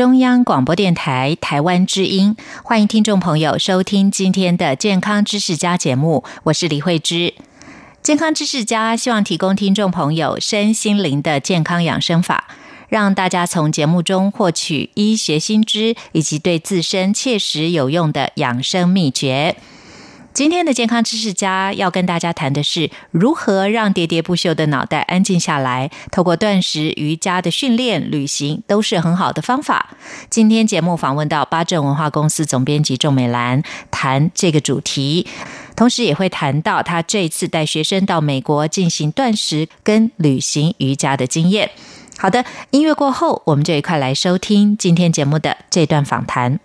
[0.00, 7.34] 中央广播电台台湾之音，欢迎听众朋友收听今天的《健康知识家》节目，我是李慧芝。
[8.02, 12.48] 健康知识家希望提供听众朋友身心灵的健康养生法，
[12.88, 19.56] 让大家从节目中获取医学新知以及对自身切实有用的养生秘诀。
[20.40, 25.90] 今天的健康知识家要跟大家谈的是如何让喋喋不休的脑袋安静下来。
[26.10, 29.90] 透过断食、瑜伽的训练、旅行，都是很好的方法。
[30.30, 35.26] 今天节目访问到八正文化公司总编辑仲美兰，谈这个主题，
[35.76, 41.70] 同时也会谈到他这次带学生到美国进行断食跟旅行瑜伽的经验。
[42.16, 46.58] 好的，音乐过后，我们就一块来收听今天节目的这段访谈。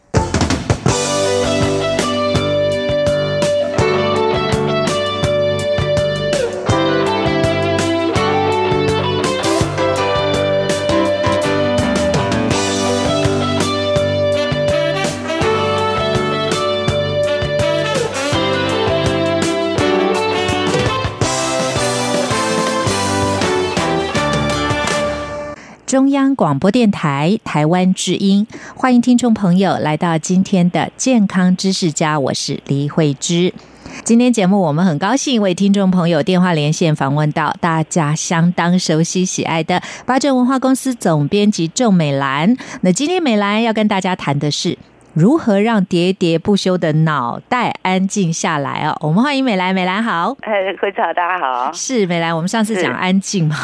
[25.86, 33.54] 中央广播电台台湾之音，欢迎听众朋友来到今天的健康知识家，我是黎慧芝。
[34.04, 42.58] 今天节目我们很高兴为听众朋友电话连线访问到大家相当熟悉喜爱的八正文化公司总编辑郑美兰。
[42.82, 44.76] 那今天美兰要跟大家谈的是。
[45.16, 48.94] 如何让喋喋不休的脑袋安静下来哦？
[49.00, 50.36] 我们欢迎美兰，美兰好。
[50.42, 51.72] 哎，会长大家好。
[51.72, 53.56] 是美兰，我们上次讲安静嘛，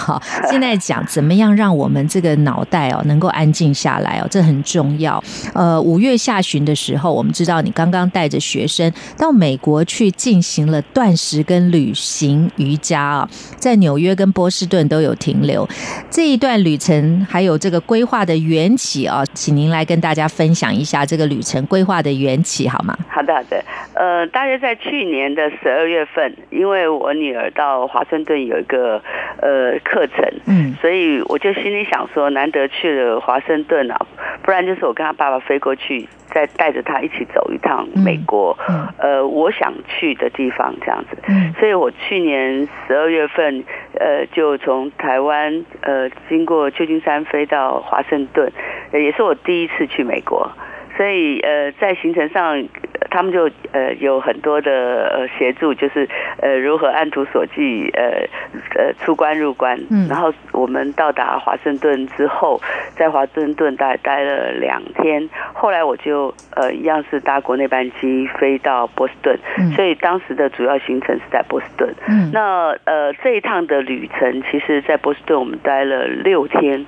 [0.50, 5.22] 现在讲怎么样让我们这个脑袋哦能够安静下来哦，这很重要。
[5.54, 15.68] 呃，五月下旬的时候，我们知道你刚刚带着学生到美国去进行了断食跟旅行瑜伽啊，在纽约跟波士顿都有停留。
[16.10, 21.41] 这一段旅程还有这个规划的缘起啊，请您来跟大家分享一下这个旅。
[21.42, 22.96] 程规划的缘起好吗？
[23.10, 23.64] 好的，好的。
[23.94, 29.02] 呃，大约在去年的十二月份，因为我女儿到华盛顿有一个
[29.42, 33.98] 呃课程，嗯，所以我就心里想说，难得去了华盛顿啊，
[34.42, 38.58] 不然就是我跟她爸爸飞过去，再带着她一起走一趟美国，
[38.98, 41.18] 呃，我想去的地方这样子。
[41.28, 43.64] 嗯，所以我去年十二月份，
[44.00, 48.52] 呃，就从台湾呃经过旧金山飞到华盛顿，
[48.94, 50.50] 也是我第一次去美国。
[50.98, 52.64] 所以呃，在行程上，
[53.10, 56.08] 他们就呃有很多的呃协助，就是
[56.42, 58.28] 呃如何按图索骥呃
[58.76, 59.80] 呃出关入关。
[59.90, 60.08] 嗯。
[60.10, 62.62] 然后我们到达华盛顿之后，
[62.96, 65.30] 在华盛顿待待了两天。
[65.54, 69.38] 后来我就呃一样是搭国内班机飞到波士顿。
[69.58, 69.72] 嗯。
[69.72, 71.94] 所以当时的主要行程是在波士顿。
[72.08, 72.30] 嗯。
[72.34, 76.86] 那呃这一趟的旅程，其实在波士顿我们待了六天。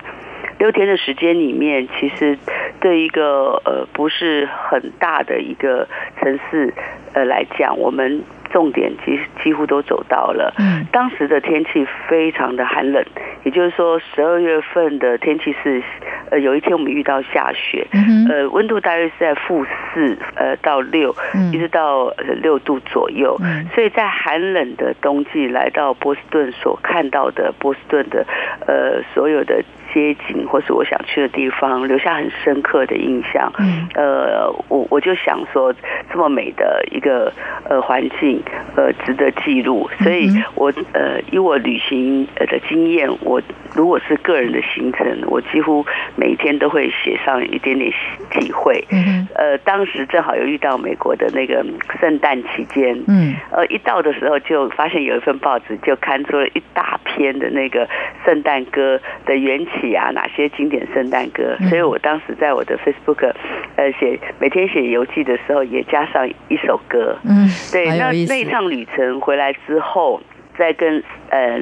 [0.58, 2.38] 六天的时间里面，其实
[2.80, 5.86] 对一个呃不是很大的一个
[6.20, 6.72] 城市
[7.12, 8.22] 呃来讲，我们
[8.52, 10.54] 重点几几乎都走到了。
[10.58, 13.04] 嗯，当时的天气非常的寒冷，
[13.42, 15.82] 也就是说十二月份的天气是
[16.30, 21.14] 呃有一天我们遇到下雪，嗯呃温度大约是在负四呃到六，
[21.52, 22.08] 一直到
[22.42, 23.36] 六度左右。
[23.74, 28.24] 所以在寒冷的冬季来到波士顿所看到的波士顿的
[28.68, 29.62] 呃所有的。
[29.94, 33.52] 街景或是我想去的地方，留下很深刻的印象。
[33.60, 35.72] 嗯，呃，我我就想说，
[36.10, 37.32] 这么美的一个
[37.70, 38.42] 呃环境，
[38.74, 39.88] 呃，值得记录。
[40.02, 43.40] 所以，我呃，以我旅行的经验，我
[43.76, 45.86] 如果是个人的行程，我几乎
[46.16, 47.88] 每一天都会写上一点点
[48.32, 48.84] 体会。
[48.90, 51.64] 嗯，呃，当时正好又遇到美国的那个
[52.00, 53.00] 圣诞期间。
[53.06, 57.88] 嗯，呃，一到的时候就发现有一份报纸就刊出了一大篇的那个
[58.24, 59.83] 圣诞歌的缘起。
[59.92, 61.56] 啊，哪些经典圣诞歌？
[61.68, 63.32] 所以我当时在我的 Facebook，
[63.76, 67.18] 呃，写每天写游记的时候，也加上一首歌。
[67.24, 70.20] 嗯，对，那那一趟旅程回来之后，
[70.56, 71.60] 再跟呃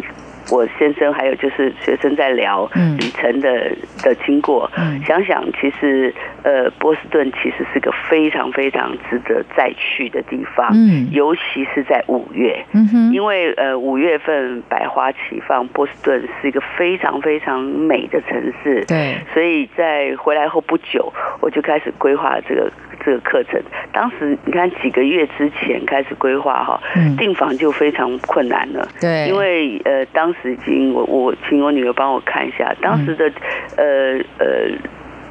[0.52, 5.00] 我先生还有就是学生在聊旅程的的经过，嗯。
[5.06, 21.10] 想想其实呃波士顿其实是个非常非常值得再去的地方，嗯，尤其是在五月，嗯哼，因为呃五月份百花齐放，波士顿是一个非常非常美的城市，对，所以在回来后不久，
[21.40, 22.70] 我就开始规划这个。
[23.04, 23.60] 这个课程，
[23.92, 26.80] 当时你看几个月之前开始规划哈，
[27.18, 28.88] 订房就非常困难了。
[29.00, 33.30] 对，因为呃，当时资金我我请我女儿帮我看一下，当时的
[33.76, 34.70] 呃呃。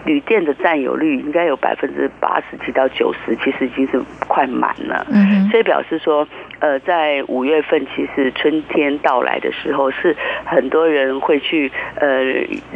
[0.06, 5.06] 旅店的占有率应该有百分之八十几到九十，其实已经是快满了。
[5.12, 6.28] 嗯，所以表示说，
[6.60, 12.24] 呃，在五月份，其实春天到来的时候，是很多人会去呃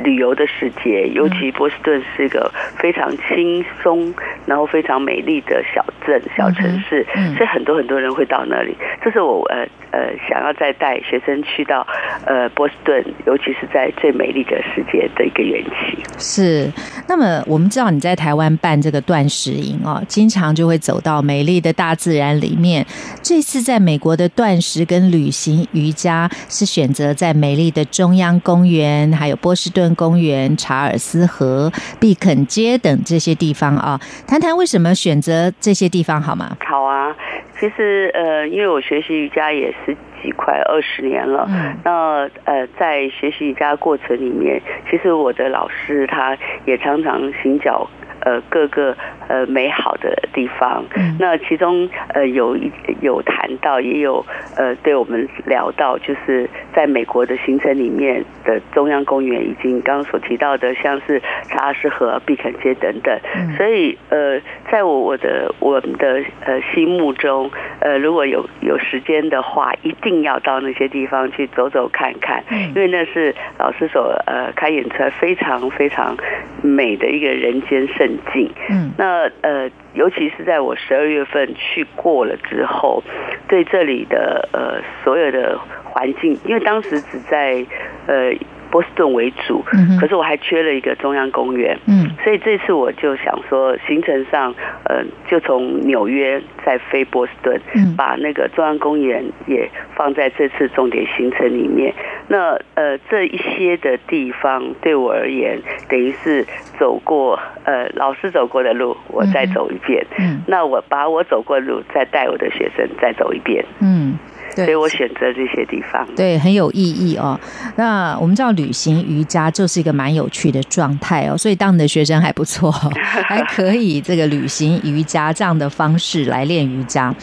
[0.03, 1.07] 旅游的时节。
[1.15, 4.13] 尤其波士顿是一个非常轻松，
[4.45, 7.03] 然后非常美丽的小镇、小城市，
[7.35, 8.75] 所以很多很多人会到那里。
[9.01, 11.87] 这是我呃呃想要再带学生去到
[12.27, 15.97] 呃波士顿，尤其是在最美丽的世界的一个缘起。
[16.19, 16.71] 是
[17.09, 17.14] 那。
[17.17, 22.85] 那么我们知道你在台湾办这个断食营哦，经常就会走到美丽的大自然里面。
[23.21, 31.71] 这次在美国的断食跟旅行瑜伽是选择在美丽的中央公园、还有波士顿公园、查尔斯河、
[32.01, 33.97] 毕肯街等这些地方啊。
[34.27, 36.57] 谈谈为什么选择这些地方好吗？
[36.67, 37.15] 好啊，
[37.57, 39.95] 其实呃，因为我学习瑜伽也是。
[40.31, 41.47] 快二十年了，
[41.83, 47.89] 那呃，在学习瑜伽过程里面，其实我的老师他也常常行脚。
[48.21, 48.95] 呃，各个
[49.27, 50.83] 呃美好的地方，
[51.19, 54.25] 那其中呃有一有谈到，也有
[54.57, 63.15] 呃对我们聊到，就是在美国的行程里面的中央公园，以及刚刚所提到的，像是查尔斯河、碧肯街等等。
[63.57, 64.39] 所以呃，
[64.71, 76.15] 在我我的我们的呃心目中，呃如果有有时间的话，一定要到那些地方去走走看看，因为那是老师所呃开演出来非常非常
[76.61, 83.03] 美的一个人间胜境，嗯，那呃，尤其是在我十二月份去过了之后，
[83.47, 87.65] 对这里的呃所有的环境，因为当时只在
[88.07, 88.33] 呃。
[88.75, 89.63] 波士顿为主，
[90.01, 101.93] 可是我还缺了一个中央公园，嗯，所以这次我就想说，行程上，呃，就从纽约再飞波士顿，嗯，把那个中央公园也放在这次重点行程里面。
[102.27, 105.57] 那呃，这一些的地方对我而言，
[105.87, 106.45] 等于是
[106.77, 114.19] 走过呃老师走过的路，我再走一遍，嗯，那我把我走过的路再带我的学生再走一遍，嗯。
[114.53, 117.39] 所以我选择这些地方，对，很有意义哦。
[117.75, 122.71] 那我们知道旅行瑜伽就是一个蛮有趣的状态哦，所以当你的学生还不错，
[123.01, 127.13] 还可以这个旅行瑜伽这样的方式来练瑜伽。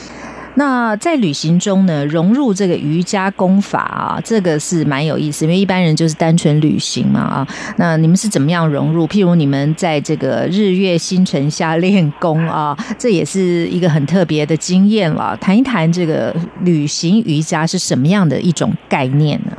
[0.54, 7.48] 那在旅行中呢，融入这个瑜伽功法啊，这个是蛮有意思，因为一般人就是单纯旅行嘛啊。
[7.78, 9.06] 那你们是怎么样融入？
[9.08, 15.36] 譬如你们在这个日月星辰下练功啊，这也是一个很特别的经验了。
[15.40, 19.56] 谈一谈这个旅行瑜伽是什么样的一种概念呢？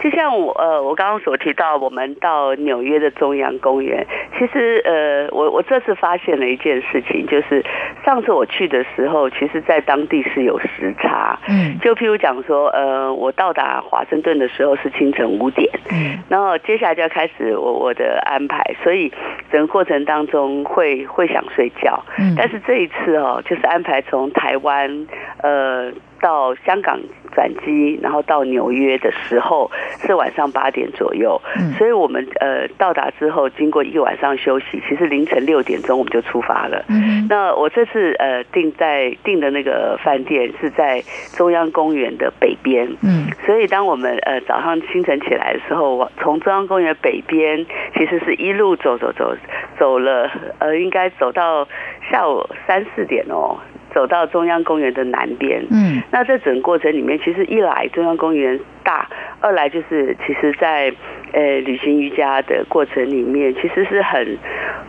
[0.00, 0.10] 对。
[0.10, 4.06] 就像我呃，我刚刚所提到，我们到纽约的中央公园，
[4.38, 7.64] 其实呃，我我这次发现了一件事情，就是
[8.04, 19.12] 上次我去的时候，其实在当地是有时差，嗯，就譬如讲说，呃，我到达华盛顿的时候是清晨五点，嗯，然后接下来就要开始我我的安排，所以
[19.52, 25.06] 整个过程当中会会想睡觉，嗯，但是这一次哦，就是安排从台湾
[25.42, 25.92] 呃。
[26.20, 26.98] 到香港
[27.32, 31.40] 转机，然后到纽约的时候是晚上八点左右，
[31.76, 36.84] 所以我们呃到达之后，经过一个晚上休息，其实凌晨六点钟我们就出发了。
[37.28, 41.02] 那我这次呃订在订的那个饭店是在
[41.36, 47.64] 中央公园的北边，嗯，所以当我们呃早上清晨起来的时候，从中央公园北边，
[47.94, 49.34] 其实是一路走走走
[49.78, 51.68] 走了，呃，应该走到
[52.10, 53.56] 下午三四点哦。
[53.94, 59.08] 走到中央公园的南边，嗯，那这整个过程里面，其实一来中央公园大，
[59.40, 60.92] 二来就是其实在
[61.32, 64.38] 呃旅行瑜伽的过程里面，其实是很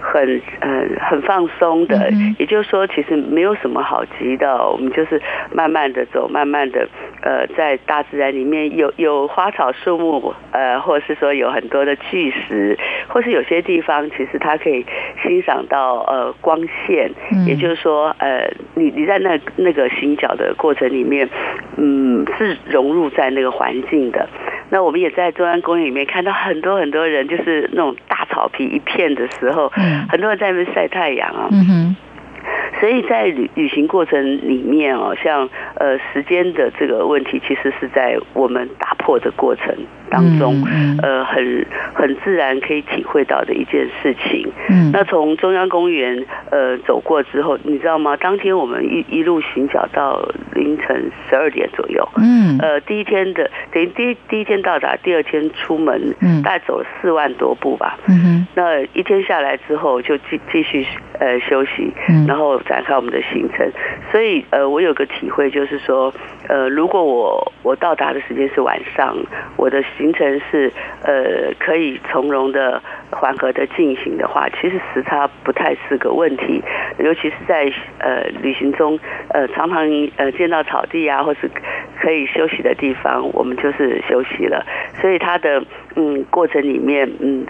[0.01, 5.21] 很呃很放松的，也就是说，其实没有什么好急的，我们就是
[5.53, 6.87] 慢慢的走，慢慢的
[7.21, 12.77] 呃在大自然里面有有花草树木，呃，或者是说有很多的巨石，
[13.09, 14.85] 或是有些地方其实它可以
[15.23, 17.11] 欣赏到呃光线，
[17.47, 18.99] 也就是说呃你。
[18.99, 21.29] 你在那那个行脚的过程里面，
[21.77, 24.27] 嗯，是融入在那个环境的。
[24.69, 29.71] 那我们也在中央公园里面看到很多很多人，就是那种大草皮一片的时候，
[30.09, 31.47] 很多人在那边晒太阳啊。
[32.79, 39.75] 所以在旅旅行过程里面哦，像呃时间的这个问题，其实是在我们打破的过程
[40.09, 44.49] 当中，嗯呃，很很自然可以体会到的一件事情。
[44.69, 48.15] 嗯，那从中央公园呃走过之后，你知道吗？
[48.17, 50.21] 当天我们一一路行脚到
[50.55, 52.07] 凌晨十二点左右。
[52.17, 57.97] 嗯，呃，第一天的等于第第一天到达，第二天出门，嗯，大概走了四万多步吧。
[58.07, 60.85] 嗯哼，那一天下来之后，就继继续
[61.19, 63.69] 呃休息，嗯然后展开我们的行程。
[64.11, 66.13] 所以呃，我有个体会就是说，
[66.49, 69.15] 呃，如果我我到达的时间是晚上，
[69.55, 76.59] 我的行程是呃可以从容的、缓和的进行的话，其实时差不太是个问题，
[76.97, 79.85] 尤其是在呃旅行中，呃常常
[80.17, 81.49] 呃见到草地啊，或是
[82.01, 84.65] 可以休息的地方，我们就是休息了。
[84.99, 85.63] 所以它的
[85.95, 87.45] 嗯过程里面嗯。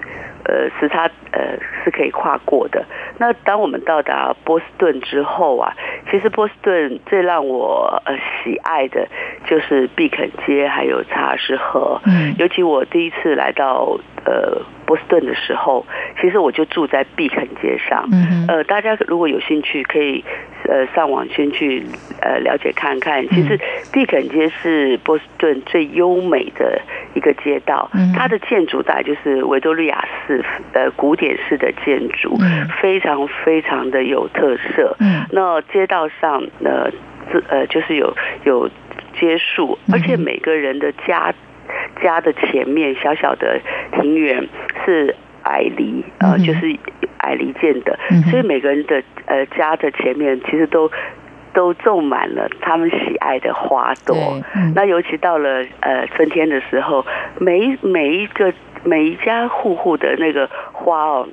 [0.45, 2.83] 呃，时差呃是可以跨过的。
[3.19, 5.71] 那当我们到达波士顿之后啊，
[6.09, 9.07] 其实波士顿最让我呃喜爱的
[9.47, 12.01] 就是碧肯街还有查尔斯河。
[12.05, 15.85] 嗯，尤其我第一次来到呃波士顿的时候，
[16.19, 18.09] 其实我就住在碧肯街上。
[18.11, 20.25] 嗯呃，大家如果有兴趣，可以
[20.67, 21.85] 呃上网先去
[22.23, 23.23] 呃了解看看。
[23.29, 23.59] 其实
[23.93, 26.81] 碧肯街是波士顿最优美的
[27.13, 30.43] 一个街道，它的建筑大概就是维多利亚式
[30.73, 32.35] 呃古典式的建筑，
[32.81, 34.97] 非常非常的有特色。
[35.29, 36.89] 那街道上呢，
[37.49, 38.11] 呃就是有
[38.43, 38.67] 有
[39.19, 41.31] 街树，而且每个人的家
[42.01, 43.59] 家的前面小小的
[43.93, 44.47] 庭园
[44.89, 46.75] 是矮篱，呃就是
[47.19, 47.97] 矮篱建的，
[48.29, 50.89] 所以每个人的呃家的前面其实都。
[51.51, 54.15] 都种满了他们喜爱的花朵。
[54.75, 57.03] 那尤其到了呃春天的时候，
[57.39, 58.53] 每每一个
[58.83, 61.27] 每一家户户的那个花哦，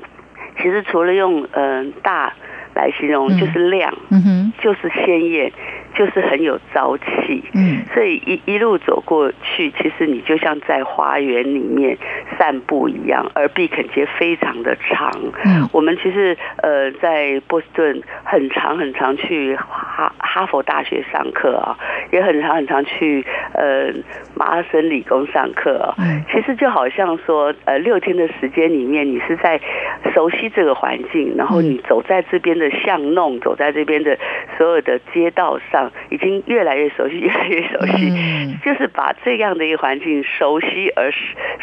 [0.56, 2.32] 其实除了用嗯大
[2.74, 5.52] 来形容，就是亮，嗯，就是鲜艳。
[5.96, 11.96] 就是很有朝气，嗯，所以一一路走过去，其实你就像在花园里面
[12.38, 13.26] 散步一样。
[13.34, 15.10] 而碧肯街非常的长，
[15.46, 21.78] 嗯，我们其实呃在波士顿很长很长去哈哈佛大学上课啊，
[22.12, 23.24] 也很长很长去
[23.54, 23.90] 呃
[24.34, 25.94] 麻省理工上课啊。
[25.98, 29.58] 嗯其实就好像说呃六天的时间里面，你是在
[30.12, 34.18] 熟悉这个环境，然后你走在这边的巷弄，走在这边的
[34.58, 35.85] 所有的街道上。
[36.10, 38.12] 已经越来越熟悉，越来越熟悉，
[38.64, 41.10] 就是把这样的一个环境熟悉而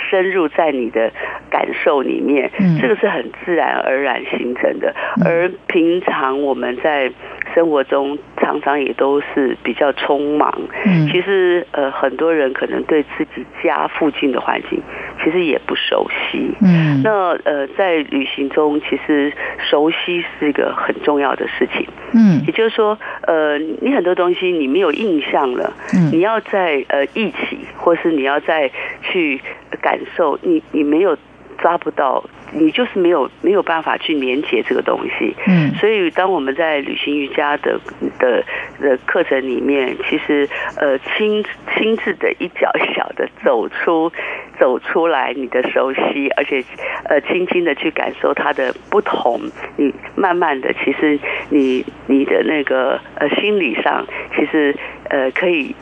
[0.10, 1.12] 深入在你的
[1.50, 2.50] 感受里面，
[2.82, 4.94] 这个是很自然而然形成的。
[5.25, 7.12] 而平常我们在
[7.53, 10.53] 生活中常常也都是比较匆忙，
[10.86, 11.07] 嗯。
[11.07, 14.81] 其实呃很多人可能对自己家附近的环境
[15.24, 16.51] 其实也不熟悉。
[16.62, 21.88] 嗯，那呃在旅行中，其实熟悉是一个很重要的事情。
[22.13, 28.69] 嗯，也就是说，呃，你很多东西你没有印象了，嗯，你要在呃一起，或是你要再
[29.01, 29.39] 去
[29.81, 31.17] 感受，你你没有
[31.63, 37.79] 抓不到，你就是没有没有办法去连接这个东西，嗯，所以当我们在旅行瑜伽的
[38.20, 38.43] 的
[38.82, 41.43] 的课程里面，其实呃亲
[41.74, 44.12] 亲自的一脚一脚的走出。
[44.60, 46.63] 走出来，你的熟悉，而且，
[47.10, 49.41] 呃，轻轻的去感受它的不同。
[49.77, 54.05] 你慢慢的，其实你你的那个呃心理上，
[54.36, 54.75] 其实
[55.10, 55.75] 呃可以。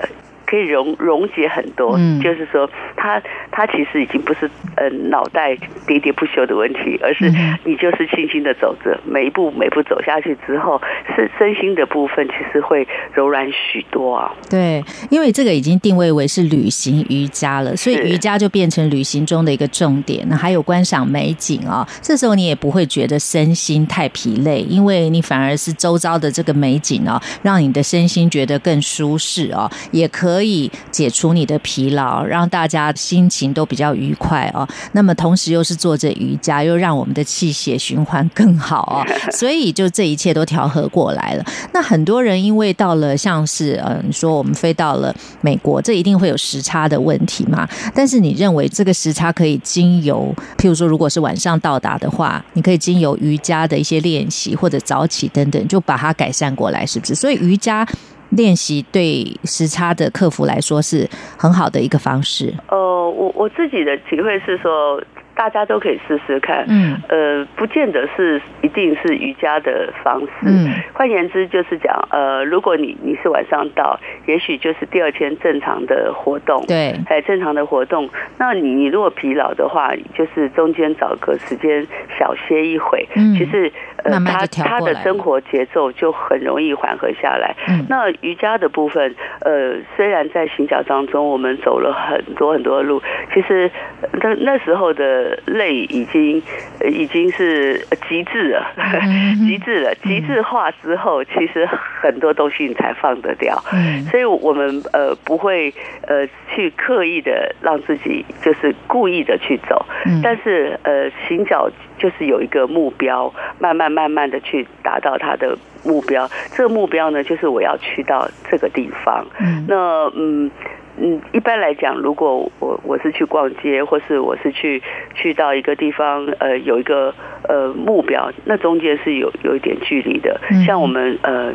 [0.51, 5.55] 可以溶溶解很多，嗯就是说，他他其实已经不是呃脑袋
[5.87, 7.31] 喋喋不休的问题，而是
[7.63, 10.81] 你就是轻轻的走着，每一步每步走下去之后，
[11.15, 14.29] 身身心的部分其实会柔软许多啊。
[14.49, 20.27] 对，因为这个已经定位为是旅行瑜伽了，所以瑜伽就变成旅行中的一个重点。
[20.27, 30.40] 那还有观赏美景啊，这时候你也不会觉得身心太疲累，因为你反而是周遭的这个美景哦，让你的身心觉得更舒适哦，也可。
[30.41, 34.67] 可以解除你的疲劳，让大家心情都比较愉快哦。
[34.93, 39.05] 那么同时又是做着瑜伽，又让我们的气血循环更好哦。
[39.31, 41.45] 所以就这一切都调和过来了。
[41.73, 47.69] 那很多人因为到了像是呃，你说我们飞到了美国，这一定会有时差的问题嘛？
[47.93, 57.13] 但是你认为这个时差可以经由，譬如说如果是晚上到达的话，你可以经由瑜伽的一些练习或者早起等等，就把它改善过来，是不是？
[57.13, 57.87] 所以瑜伽。
[58.31, 61.07] 练习对时差的克服来说是
[61.37, 62.53] 很好的一个方式。
[62.69, 65.01] 呃，我我自己的体会是说。
[65.33, 73.97] 大家都可以试试看，嗯，呃，不见得是一定是瑜伽的方式，嗯，换言之就是讲，呃，如果你你是晚上到，
[74.27, 78.07] 也许就是第二天正常的活动，对，哎，正常的活动，
[78.37, 81.87] 那你你如果疲劳的话，就是中间找个时间
[82.19, 83.71] 小歇一会，嗯，其实
[84.03, 87.55] 呃，他他的生活节奏就很容易缓和下来。
[87.67, 93.01] 嗯，那瑜伽的部分，呃，虽然在行脚当中我们走了很多很多路，
[93.33, 93.69] 其实
[94.13, 96.41] 那那时候的累已经
[96.89, 97.79] 已经是
[98.09, 98.65] 极致了，
[99.47, 101.67] 极致了，极致化之后，其实
[102.01, 103.61] 很多东西你才放得掉。
[103.71, 105.73] 嗯，所以我们呃不会
[106.07, 109.85] 呃去刻意的让自己就是故意的去走，
[110.23, 111.69] 但是呃行脚。
[112.01, 116.29] 就是有一个目标，慢慢慢慢的去达到他的目标。
[116.55, 119.25] 这个目标呢，就是我要去到这个地方。
[119.39, 119.75] 嗯，那
[120.15, 120.49] 嗯
[120.97, 124.81] 嗯，一般来讲，如果我我是去逛街，或是我是去
[125.13, 127.13] 去到一个地方，呃，有一个
[127.47, 130.39] 呃目标，那中间是有有一点距离的。
[130.65, 131.51] 像我们呃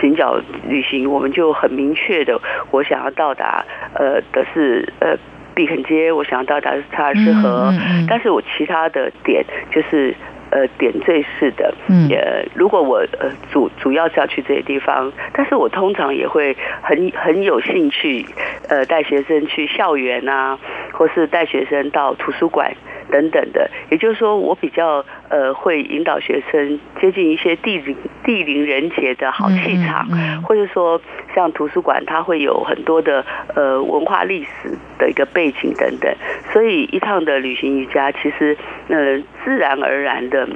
[0.00, 2.40] 行脚旅行，我们就很明确的，
[2.70, 3.64] 我想要到达
[3.94, 5.16] 呃的是呃。
[5.54, 7.74] 碧肯街，我想要到达是查尔斯河，
[8.08, 10.14] 但是我其他的点就是
[10.50, 11.74] 呃点缀式的，
[12.08, 18.24] 也如果我呃主主要是要去这些地方，但是我通常也会很很有兴趣，
[18.68, 20.58] 呃带学生去校园啊，
[20.92, 22.72] 或是带学生到图书馆。
[23.10, 30.06] 等等的，也就是说，我比较呃会引导学生接近一些地灵地灵人杰的好气场，
[30.42, 31.00] 或者说
[31.34, 33.24] 像图书馆，它会有很多的
[33.54, 36.14] 呃文化历史的一个背景等等，
[36.52, 38.56] 所以一趟的旅行瑜伽，其实
[38.88, 40.48] 呃自然而然的。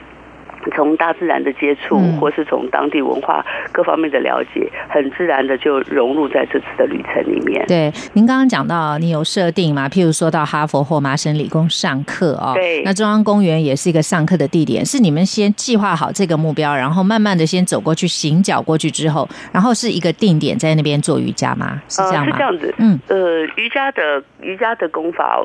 [0.74, 7.64] 从大自然的接触，或是从当地文化各方面的了解，很自然的就融入在这次的旅程里面。
[7.66, 9.88] 对，您刚刚讲到你有设定嘛？
[9.88, 12.82] 譬如说到哈佛或麻省理工上课哦，对。
[12.84, 21.82] 那中央公园也是一个上课的地点，是你们先计划好这个目标，然后慢慢的先走过去，行脚过去之后，然后是一个定点在那边做瑜伽吗？
[21.88, 22.32] 是这样吗？
[22.32, 22.74] 是这样子。
[22.78, 25.42] 嗯，呃，瑜伽的瑜伽的功法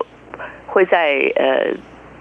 [0.67, 1.75] 会在呃。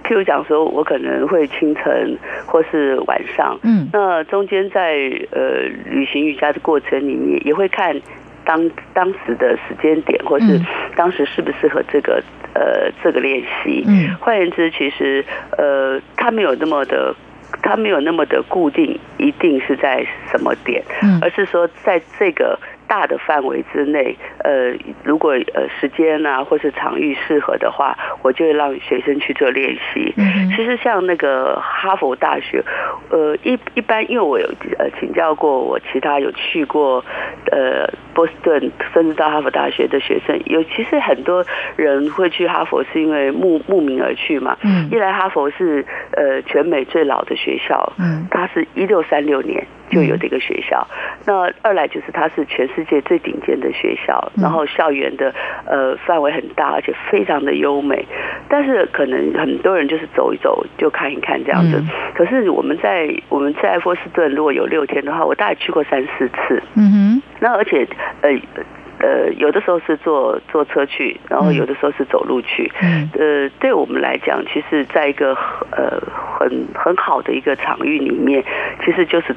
[0.07, 4.95] 譬如讲说，我可能会清晨或是晚上，嗯，那中间在
[5.33, 8.01] 呃旅行瑜伽的过程里面，也会看
[8.45, 10.61] 当当时的时间点，或是
[10.95, 12.23] 当时适不适合这个
[12.55, 13.85] 呃这个练习。
[13.89, 15.25] 嗯，换言之，其实
[15.59, 17.13] 呃，它没有那么的，
[17.61, 22.57] 它没有那么的固定，一定是在什么点，嗯，而是说在这个。
[22.87, 24.75] 大的范围之内，呃，
[25.05, 30.15] 如果呃时间啊或是场域适合的话，我就会让学生去做练习。
[30.17, 32.63] 嗯其实像那个哈佛大学，
[33.11, 34.47] 呃，一一般因为我有
[34.78, 37.04] 呃请教过我其他有去过
[37.52, 41.45] 呃波士顿甚至到哈佛大学的学生，有其实很多
[41.76, 44.56] 人会去哈佛是因为慕慕名而去嘛。
[44.63, 44.89] 嗯。
[44.91, 49.67] 一来哈佛是呃全美最老的学校，嗯，它是一六三六年。
[49.91, 50.87] 就有这个学校，
[51.25, 58.05] 那二来就是它是全世界最顶尖的学校，然后校园的呃范围很大，而且非常的优美。
[58.49, 61.83] 但是可能很多人就是走一走就看一看这样子。
[62.15, 66.63] 可是我们在我们在波士顿如果有六天的话，我大概去过三四次。
[66.75, 67.23] 嗯哼。
[67.41, 67.87] 那而且
[68.23, 68.31] 呃。
[68.99, 72.73] 呃，有的时候是坐坐车去，然后有的时候是走路去。
[72.82, 75.35] 嗯，呃，对我们来讲，其实在一个
[75.71, 76.00] 呃
[76.39, 78.43] 很很好的一个场域里面，
[78.82, 79.37] 其实就是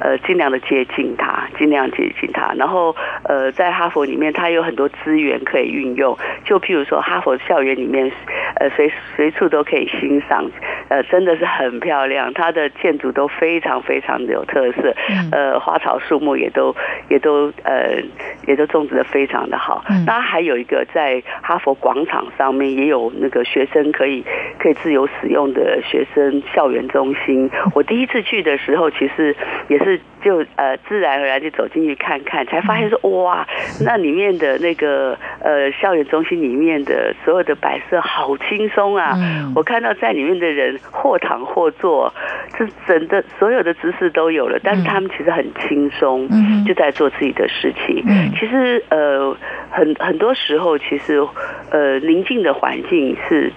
[0.00, 2.54] 呃尽量的接近它，尽量接近它。
[2.56, 6.16] 然后呃，在哈佛里面，它有很多资源可以运用。
[6.46, 8.10] 就譬如说，哈佛校园里面，
[8.56, 10.50] 呃，随随处都可以欣赏，
[10.88, 12.32] 呃，真的是很漂亮。
[12.32, 14.94] 它的建筑都非常非常的有特色，
[15.30, 16.74] 呃，花草树木也都
[17.10, 18.00] 也都呃
[18.46, 18.93] 也都种植。
[18.94, 24.24] 的非常的好，那还有一个在哈佛广场上面也有那个学生可以
[24.58, 27.50] 可以自由使用的学生校园中心。
[27.74, 29.34] 我第一次去的时候，其实
[29.68, 33.46] 也是就呃自然而然就走进去看看，才发现说哇，
[33.84, 39.14] 那里面的那个呃校园中心里面的所有的摆设好轻松啊！
[39.54, 42.12] 我看到在里面的人或躺或坐，
[42.58, 46.28] 这整个所有的姿势都有了，但是他们其实很轻松，
[46.64, 48.04] 就在做自己的事情。
[48.38, 48.83] 其实。
[48.90, 49.36] 呃，
[49.70, 51.26] 很很多时候，其实，
[51.70, 53.52] 呃，宁静的环境是。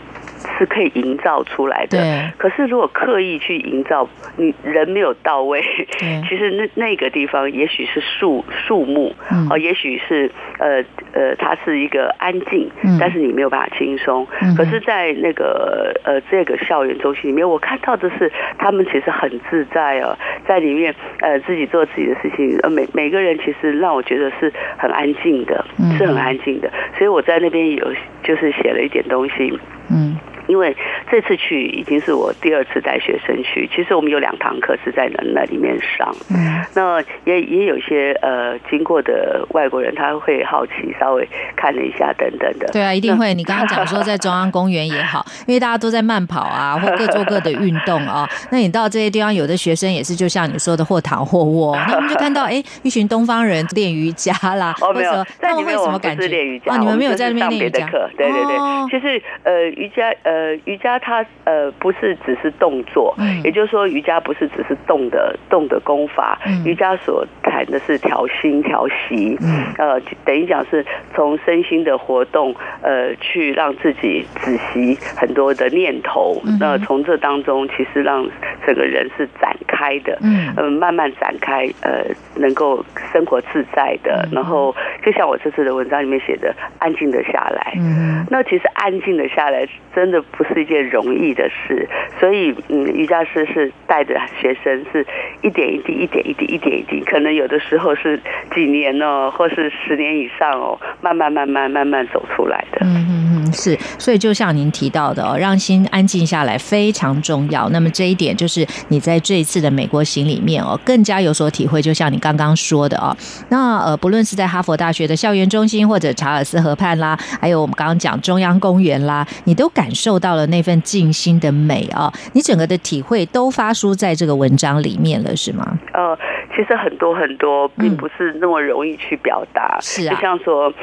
[0.58, 1.98] 是可以营造出来的，
[2.38, 5.62] 可是如果刻意去营造，你人没有到位，
[6.28, 9.14] 其实那那个地方也许是树树木，
[9.50, 14.26] 哦，也许是呃呃，它是一个安静，但是你没有办法轻松。
[14.56, 20.18] 可是，在那个呃这个校园中心里面，我看到的是他们其实很自在哦，
[20.48, 25.66] 在里面呃自己做自己的事情，呃每每个人其实让我觉得是很安静的，
[25.98, 26.72] 是很安静的。
[26.98, 27.94] 所以我在那边有
[28.24, 29.60] 就是写了一点东西，
[29.92, 30.18] 嗯。
[30.48, 30.76] 因为
[31.10, 42.68] 这次去已经是我第二次带学生去，其实我们有两堂课是在那那里面上，嗯，那也也有一些呃经过的外国人他会好奇，稍微看了一下等等的。
[42.72, 43.34] 对啊，一定会。
[43.34, 48.28] 你刚刚讲说在中央公园也好， 因为大家都在慢跑啊， 或各做各的运动啊。
[48.52, 54.74] 那你到这些地方，有的学生也是就像你说的或躺或卧， 那我们就看到哎，一群东方人练瑜伽啦。
[54.82, 56.28] 哦，没有，在里面什么感觉？
[56.28, 57.88] 练瑜伽啊，你们没有在那边练瑜伽？
[58.18, 69.38] 对对对，其实呃瑜伽呃瑜伽它呃不是只是动作，也就是说瑜伽不是只是动的动的功法，瑜伽所谈的是调心调息，
[69.78, 78.28] 呃等于讲是从身心的活动呃去让自己止息很多的念头，那从这当中其实让
[78.66, 80.68] 整个人是展开的，嗯。
[80.78, 82.04] 慢慢展开呃
[82.36, 91.88] 能够生活自在的，然后就像我这次的文章里面写的，安静的下来，嗯那其实安静的下来真的不是一件容易的事，
[92.20, 95.06] 所以嗯瑜伽师是带着学生是
[95.42, 98.20] 一点一滴一点一滴一点一滴，可能有的时候是
[98.54, 102.80] 几年哦，或是十年以上哦，慢慢慢慢慢慢走出来的。
[102.82, 107.70] 嗯嗯嗯，是，所以就像您提到的哦，让心安静下来非常重要。
[107.70, 111.82] 那么这一点就是你在这一次的美国行里面哦，更加有所体会。
[111.82, 113.16] 就像你刚刚说的哦，
[113.50, 122.12] 那呃，不论是在哈佛大学的校园中心，或者查尔斯河畔啦，还有我们刚刚讲中央公园啦，你都感受到了那份静心的美啊！
[122.34, 125.78] 你整个的体会都发出在这个文章里面了，是吗？
[125.94, 126.18] 呃，
[126.56, 129.78] 其实很多很多，并不是那么容易去表达。
[129.82, 130.74] 是啊，就像说，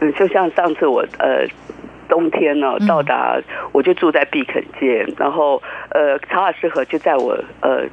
[0.00, 1.46] 嗯，就像上次我呃。
[2.08, 3.38] 冬天呢，到达
[3.70, 7.84] 我就住在碧肯街，然后呃，查尔斯河就在我呃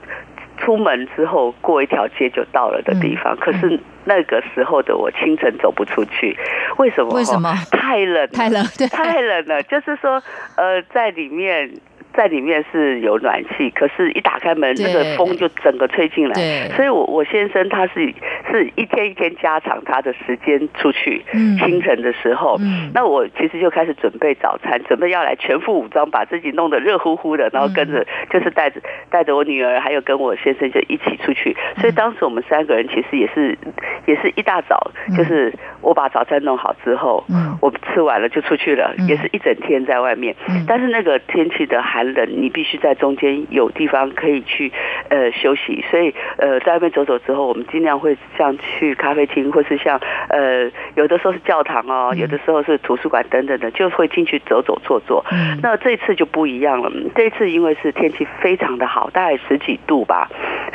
[0.58, 3.36] 出门之后过一条街就到了的地方。
[3.38, 6.38] 可是那个时候的我清晨走不出去，
[6.78, 7.14] 为什么？
[7.16, 7.54] 为什么？
[7.72, 9.62] 太冷，太冷，对太冷了。
[9.64, 10.22] 就是说，
[10.56, 11.72] 呃，在里面。
[12.16, 16.34] 在里面是有暖气，可是，一打开门，那个风就整个吹进来。
[16.70, 18.14] 所以，我我先生他是
[18.50, 21.24] 是一天一天加长他的时间出去。
[21.60, 22.58] 清晨的时候，
[22.94, 31.56] 那我其实就开始准备早餐，准备要来全副武装，把自己弄得热乎乎的，然后跟着就是带着带着我女儿，还有跟我先生就一起出去。
[31.82, 33.58] 所以当时我们三个人其实也是
[34.06, 37.26] 也是一大早，就是我把早餐弄好之后，
[37.62, 40.34] 我吃完了就出去了，也是一整天在外面。
[40.66, 42.05] 但是那个天气的寒。
[42.14, 44.72] 冷，你必须在中间有地方可以去
[45.10, 55.26] 呃休息，所以呃在外面走走之后，我们尽量会像去咖啡厅，或是像呃有的时候是教堂哦，有的时候是图书馆等等的，就会进去走走坐坐。
[55.62, 60.30] 那这次就不一样了，这次因为是天气非常的好，大概十几度吧，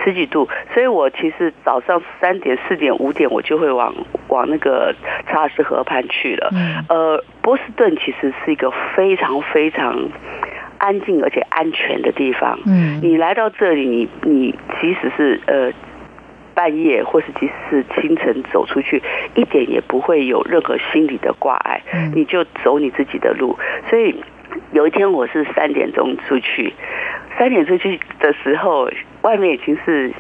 [0.05, 3.95] 十几度，所以我其实早上三点、四点、五点我就会往
[4.29, 4.95] 往那个
[5.27, 6.51] 查尔斯河畔去了。
[6.89, 10.09] 呃，波士顿其实是一个非常非常。
[10.81, 12.59] 安静而且安全的地方。
[12.67, 15.71] 嗯，你来到这里，你你即使是呃
[16.55, 19.03] 半夜，或是即使是清晨走出去，
[19.35, 21.83] 一点也不会有任何心理的挂碍。
[21.93, 23.59] 嗯，你就走你自己的路。
[23.91, 24.15] 所以
[24.73, 26.73] 有一天我是三点钟出去，
[27.39, 28.91] 三点出去的时候，
[29.21, 30.13] 外面已经是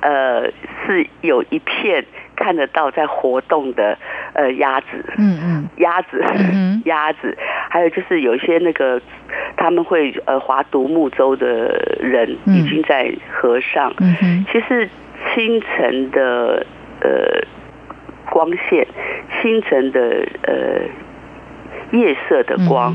[0.00, 0.50] 呃
[0.86, 2.04] 是有一片
[2.38, 3.98] 看得到在活动的
[4.32, 4.86] 呃鸭子。
[5.18, 6.22] 嗯嗯，鸭子，
[6.86, 7.36] 鸭子，
[7.68, 9.00] 还有就是有一些那个。
[9.60, 13.92] 他们会呃划独木舟的人已经在河上。
[13.98, 14.88] 嗯其实
[15.34, 16.64] 清晨的
[17.00, 17.42] 呃
[18.30, 18.86] 光线，
[19.42, 20.00] 清晨的
[20.42, 20.80] 呃
[21.90, 22.94] 夜色的光，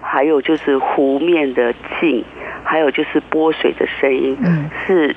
[0.00, 2.24] 还有就是湖面的静，
[2.64, 5.14] 还有就是波水的声音，嗯是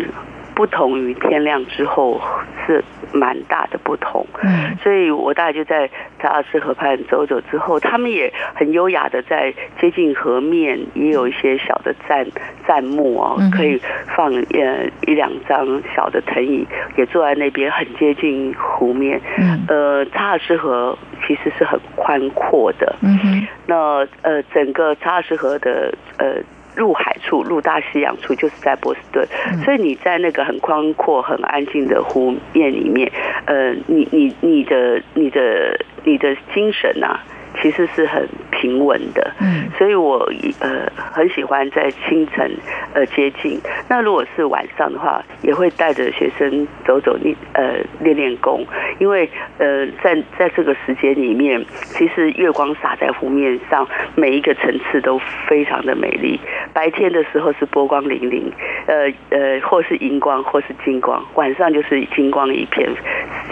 [0.56, 2.22] 不同于天亮之后
[2.66, 2.84] 是。
[3.14, 5.90] 蛮大的不同，嗯，所以我大概就在
[6.22, 12.26] 查尔斯河畔走走之后，他们也很优雅的在接近河面，也有一些小的站
[12.66, 13.78] 站木哦，可以
[14.16, 19.20] 放呃一两张小的藤椅，也坐在那边，很接近湖面。
[19.38, 26.36] 嗯，呃，查尔斯河其实是很宽阔的，嗯哼，那呃整个查尔斯河的呃。
[26.76, 29.28] 入海处，入大西洋处，就是在波士顿。
[29.64, 33.12] 所以你在那个很宽阔、很安静的湖面里面，
[33.46, 37.20] 呃，你你你的你的你的精神啊。
[37.62, 40.20] 其实是很平稳的，嗯，所以我
[40.60, 42.52] 呃很喜欢在清晨
[42.94, 43.60] 呃接近。
[43.90, 48.66] 那如果是晚上的话，也会带着学生走走练呃练练功，
[49.00, 51.64] 因为呃在在这个时间里面，
[51.98, 56.40] 其实月光洒在湖面上，每一个层次都非常的美丽。
[56.74, 58.44] 白天的时候是波光粼粼，
[58.88, 62.90] 呃呃或是荧光或是金光，晚上就是金光一片。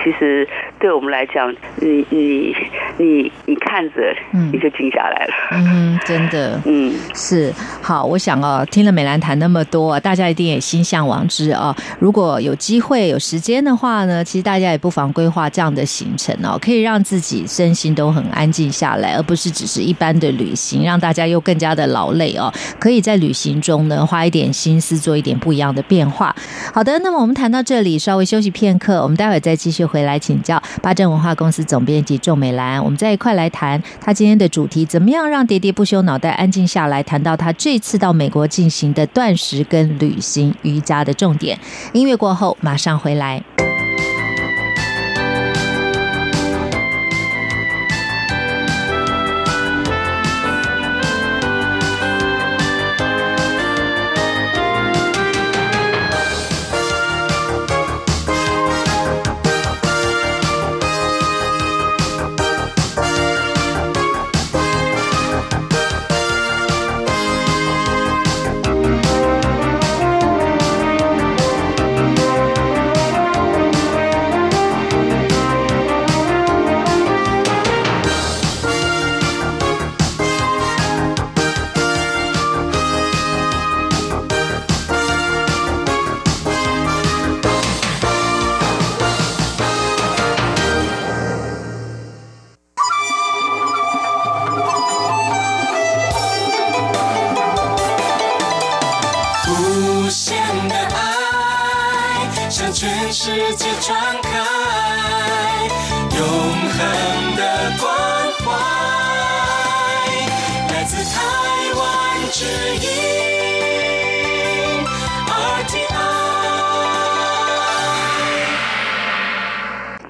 [0.03, 0.47] 其实
[0.79, 2.55] 对我们来讲，你你
[2.97, 4.01] 你你看着，
[4.33, 5.33] 嗯，你就静下来了。
[5.51, 8.05] 嗯，真的，嗯，是好。
[8.05, 11.75] 我想哦，听了美兰谈那么多，大家一定也心向往之哦。
[11.99, 22.51] 如果有机会、有时间的话呢，其实大家也不妨规划这样的行程哦，可以让自己身心都很安静下来，而不是只是一般的旅行，让大家又更加的劳累哦。
[22.79, 26.35] 可以在旅行中呢，花一点心思，做一点不一样的变化。
[26.73, 32.83] 好的，那么我们谈到这里，稍微休息片刻，我们待会再继续回来请教八正文化公司总编辑仲美兰。
[32.83, 37.03] 我们再一块来谈他今天的主题，怎么样让喋喋不休脑袋安静下来？
[37.03, 41.57] 谈到他这次到美国进行的断食跟旅行瑜伽的重点。
[41.93, 43.43] 音乐过后马上回来。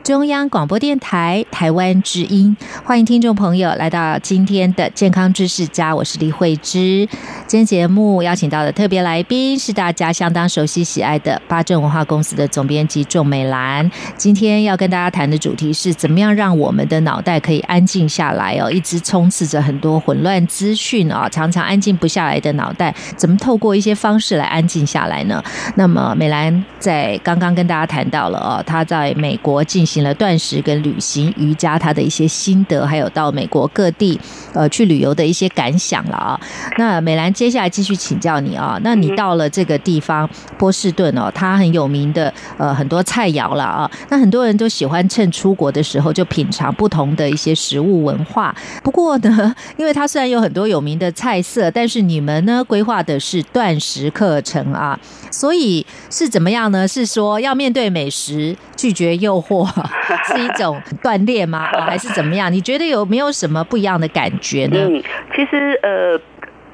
[0.04, 7.08] 中央广播电台台湾之音，欢迎听众朋友来到今天的健康知识家，我是李慧芝。
[7.46, 13.90] 今天节目邀请到的特别来宾是大家相当熟悉喜爱的八正文化公司的总编辑仲美兰。
[14.18, 25.44] 今天要跟大家谈的主题是怎么样让我们的脑袋可以安静下来哦，一直充斥着很多混乱资讯啊，常常安静不下来的脑袋，怎么透过一些方式来安静下来呢？
[25.76, 34.20] 那么美兰在刚刚跟大家谈到了哦，她在美国进行了断食跟旅行瑜伽，他的一些心得，还有到美国各地
[34.54, 36.40] 呃去旅游的一些感想了啊。
[36.78, 37.30] 那美兰。
[37.40, 48.54] 接下来继续请教你啊，那你到了这个地方波士顿哦，它很有名的呃很多菜肴了啊，那很多人都喜欢趁出国的时候就品尝不同的一些食物文化。
[48.84, 55.00] 不过呢，因为它虽然有很多有名的菜色，但是你们呢规划的是断食课程啊，
[55.32, 56.88] 所以是怎么样呢？
[56.88, 59.66] 是说要面对美食，拒绝诱惑，
[60.26, 61.65] 是一种锻炼吗？
[61.86, 62.52] 还是怎么样？
[62.52, 64.78] 你觉得有没有什么不一样的感觉呢？
[64.89, 65.04] 嗯，
[65.36, 66.20] 其实呃。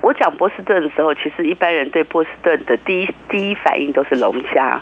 [0.01, 4.79] 我讲波士顿的时候，其实一般人对波士顿的第一第一反应都是龙虾，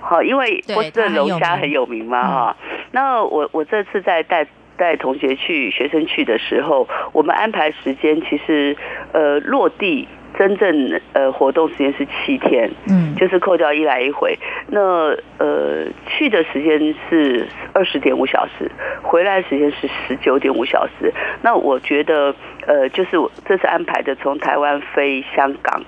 [0.00, 2.56] 好，因为波士顿龙虾很有名嘛，哈。
[2.90, 4.44] 那我我这次在带
[4.76, 8.76] 带同学去、学生去的时候，我们安排时间其实
[9.12, 10.08] 呃落地。
[10.36, 14.38] 真正呃活动时间是七天，嗯，就是扣掉一来一回。
[14.68, 14.80] 那
[15.38, 18.70] 呃去的时间是二十点五小时，
[19.02, 21.12] 回来时间是十九点五小时。
[21.42, 22.34] 那我觉得
[22.66, 25.82] 呃就是这次安排的从台湾飞香港，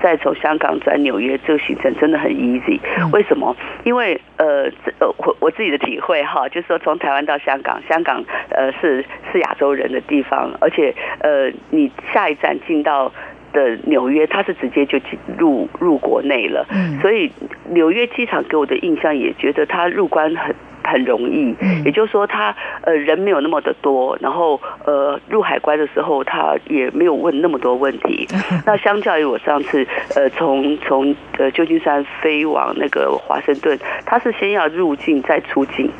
[0.00, 2.78] 再从香港转纽约，这个行程真的很 easy。
[3.12, 3.56] 为什么？
[3.84, 13.10] 因为呃呃我我自己的体会哈，就是说从台湾到香港，香港呃是是亚洲人的地方，而且呃你下一站进到。
[13.52, 16.66] 的纽约，它是直接就进入入国内了，
[17.00, 17.30] 所以
[17.70, 20.54] 纽约机场给我的印象也觉得它入关很
[20.84, 21.54] 很容易，
[21.84, 28.28] 也就是说他呃人没有那么的多，然后呃入海关的时候他也没有问那么多问题。
[28.64, 35.90] 那相较于我上次呃从从呃旧金山飞往那个华盛顿，他是先要入境再出境，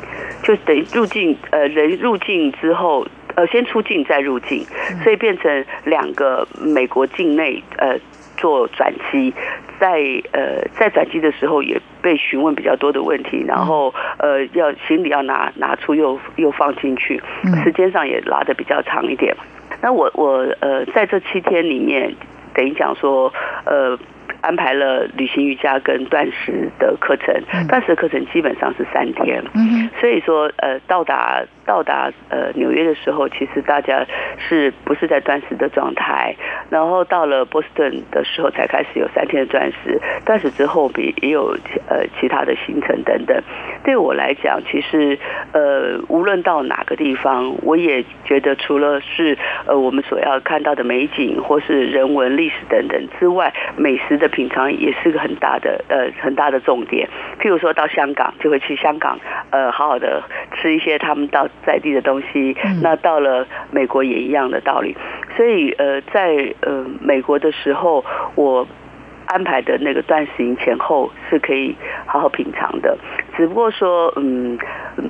[0.41, 3.05] 就等于入境呃人入境之后。
[3.37, 4.65] 呃，先出境再入境，
[5.03, 7.95] 所以变成两个美国境内呃
[8.35, 9.31] 做转机，
[9.79, 17.21] 在呃在转机的时候也被询问比较多的问题，然后呃要行李要拿拿出又又放进去，
[17.63, 19.35] 时间上也拉的比较长一点。
[19.83, 22.15] 那我我呃在这七天里面，
[22.55, 23.31] 等于讲说
[23.65, 23.97] 呃。
[24.39, 27.33] 安排了旅行瑜伽跟断食的课程，
[27.67, 29.43] 断食的课程基本上是三天。
[29.55, 34.03] 嗯所以说呃到达到达呃纽约的时候，其实大家
[34.39, 36.33] 是不是在断食的状态？
[36.71, 41.55] 然后到了波士顿的时候才开始有三天的断食，断食之后比也有
[41.87, 43.37] 呃其他的行程等等。
[43.83, 45.19] 对我来讲，其实
[45.51, 57.07] 呃无论到哪个地方，我也觉得除了是呃我们所要看到的美景或是人文历史等等之外，美食的品尝也是个很大的呃很大的重点。
[57.39, 59.19] 譬如说到香港，就会去香港
[59.51, 60.23] 呃好好的
[60.55, 62.55] 吃一些他们到在地的东西。
[62.81, 64.95] 那到了美国也一样的道理。
[65.35, 68.03] 所以呃在呃美国的时候，
[68.35, 68.67] 我。
[69.29, 72.97] 安排的那个断食营前后是可以好好品尝的，
[73.35, 74.57] 只不过说，嗯，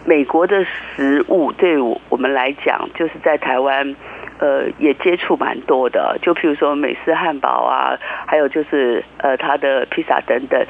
[0.06, 3.96] 美国的食物对我们来讲，就是在台湾，
[4.40, 6.18] 呃，也接触蛮多的。
[6.20, 10.66] 就譬如说美式汉堡啊，还有就是呃，它的披萨等等，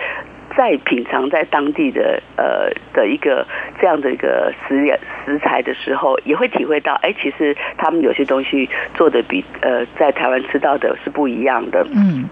[0.57, 3.45] 在品尝在当地的呃的一个
[3.79, 11.85] 这样的一个食食材的时候，也会体会到，哎，其实他们有些东西做的比呃在台湾吃到的是不一样的。
[11.95, 12.27] 嗯。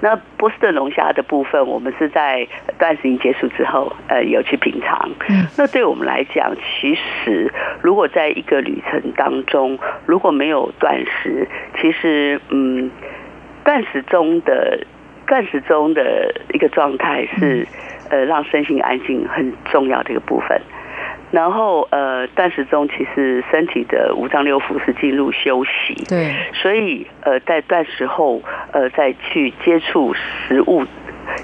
[0.00, 2.46] 那波士顿龙虾的部分，我们是在
[2.78, 5.10] 断食营结束之后，呃，有去品尝。
[5.28, 11.48] 嗯，那对我们来讲，其实如果在一个旅程当中，如果没有断食，
[11.80, 12.90] 其实嗯，
[13.64, 14.78] 断食中的
[15.26, 17.66] 断食中的一个状态是
[18.10, 20.60] 呃，让身心安静很重要的一个部分。
[21.32, 28.40] 然后呃，断食中其实身体的五脏六腑是进入休息，对，所以呃，在断食后
[28.72, 30.84] 呃再去接触食物，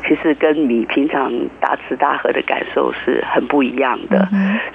[0.06, 4.28] 其实跟你平常大吃大喝的感受是很不一样的。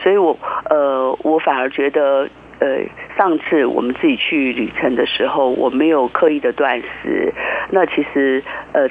[0.04, 0.38] 所以我
[0.70, 2.28] 呃，我反而觉得
[2.60, 2.80] 呃，
[3.18, 7.34] 上次我们自己去旅程的时候，我没有刻意的断食，
[7.72, 8.44] 那其实
[8.74, 8.88] 呃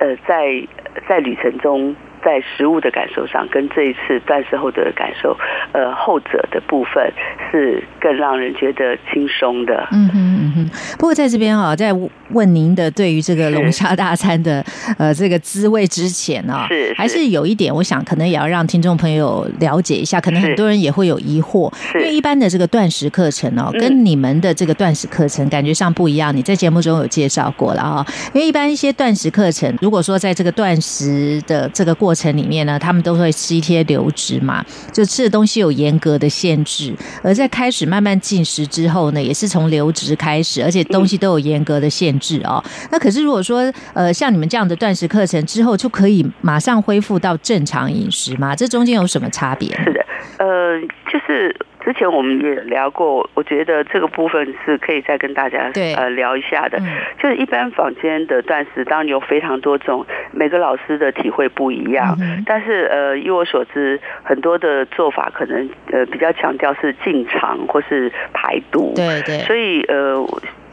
[0.00, 0.66] 呃，在
[1.08, 1.94] 在旅程中。
[2.22, 5.36] 在食物的感受上，跟这一次断食后的感受，
[5.72, 7.12] 呃，后者的部分
[7.50, 9.88] 是更让人觉得轻松的。
[9.92, 10.70] 嗯哼嗯哼。
[10.98, 11.92] 不过在这边啊，在
[12.30, 14.64] 问您的对于这个龙虾大餐的
[14.98, 26.34] 呃这个滋味之前啊，是还是有一点，我想可能也要让听众朋友了解一下，可能很多人也会有疑惑，因为一般的这个断食课程哦，跟你们的这个断食课程感觉上不一样。
[26.34, 36.92] 你在节目中有介绍过了啊，因为一般一些断食课程，如果说在这个断食的这个过过程里面呢，他们都会吃一些流质嘛，就吃的东西有严格的限制。
[37.22, 42.60] 而在开始慢慢进食之后呢，也是从流质开始，而且东西都有严格的限制哦。
[42.90, 48.56] 那可是如果说呃，像你们这样的断食课程之后，就可以马上恢复到正常饮食吗？
[48.56, 49.68] 这中间有什么差别？
[49.84, 50.04] 是的，
[50.38, 50.80] 呃，
[51.12, 51.54] 就是。
[51.82, 56.78] 之前我们也聊过，我觉得这个部分是可以再跟大家呃聊一下的。
[57.18, 62.16] 就是一般坊间的断食，当然有非常多种，每个老师的体会不一样。
[62.46, 68.92] 但是呃，依我所知，很多的做法可能呃比较强调是进场或是排毒。
[68.94, 69.38] 对对。
[69.40, 70.24] 所以呃，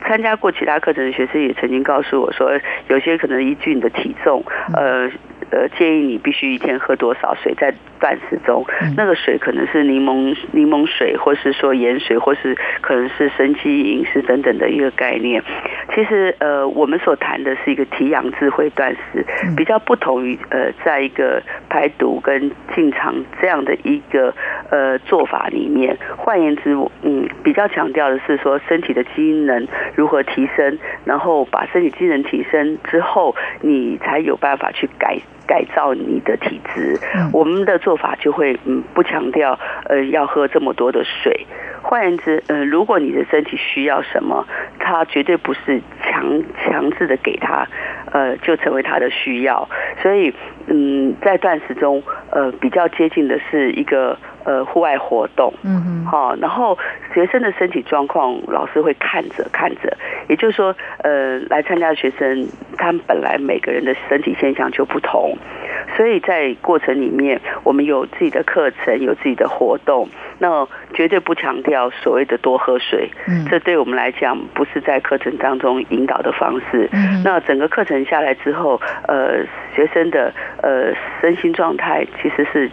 [0.02, 2.52] 参加过其他课程的学生也曾经告诉我说，
[2.88, 4.44] 有些可能依据你的体重，
[4.74, 5.10] 呃
[5.52, 7.74] 呃，建议你必须一天喝多少水在。
[8.00, 8.64] 断食中，
[8.96, 15.42] 那个水可能是柠檬柠檬水，或是说盐水，或是可能是生机饮食等等的一个概念。
[15.96, 24.32] 其实，呃，我们所谈的是一个提养智慧断食，比较不同于呃，在一个排毒跟进肠这样的一个
[24.70, 25.98] 呃做法里面。
[26.18, 35.18] 换言之，嗯，比较强调的是说身体的机能如何提升，然后把身体机能提升之后，你才有办法去改。
[35.48, 37.00] 改造你的体质，
[37.32, 41.48] 我们的做法就会嗯不强调呃要喝这么多的水。
[41.82, 44.46] 换言之，呃，如果你的身体需要什么，
[44.78, 47.66] 它绝对不是强强制的给他，
[48.12, 49.70] 呃，就成为他的需要。
[50.02, 50.34] 所以，
[50.66, 56.78] 嗯，在断食中，呃，比较接近的是一个呃户外活动，嗯嗯，好，然后
[57.14, 59.96] 学生的身体状况，老师会看着看着，
[60.30, 65.38] 也就是说，呃，来参加的学生，他们本来每个人的身体现象就不同，
[65.98, 70.08] 所以在过程里面，我们有自己的课程，有自己的活动。
[70.40, 73.10] 那绝对不强调所谓的多喝水，
[73.50, 76.90] 这对我们来讲不是在课程当中引导的方式。
[77.24, 79.44] 那整个课程下来之后，呃，
[79.76, 82.70] 学生的呃身心状态其实是，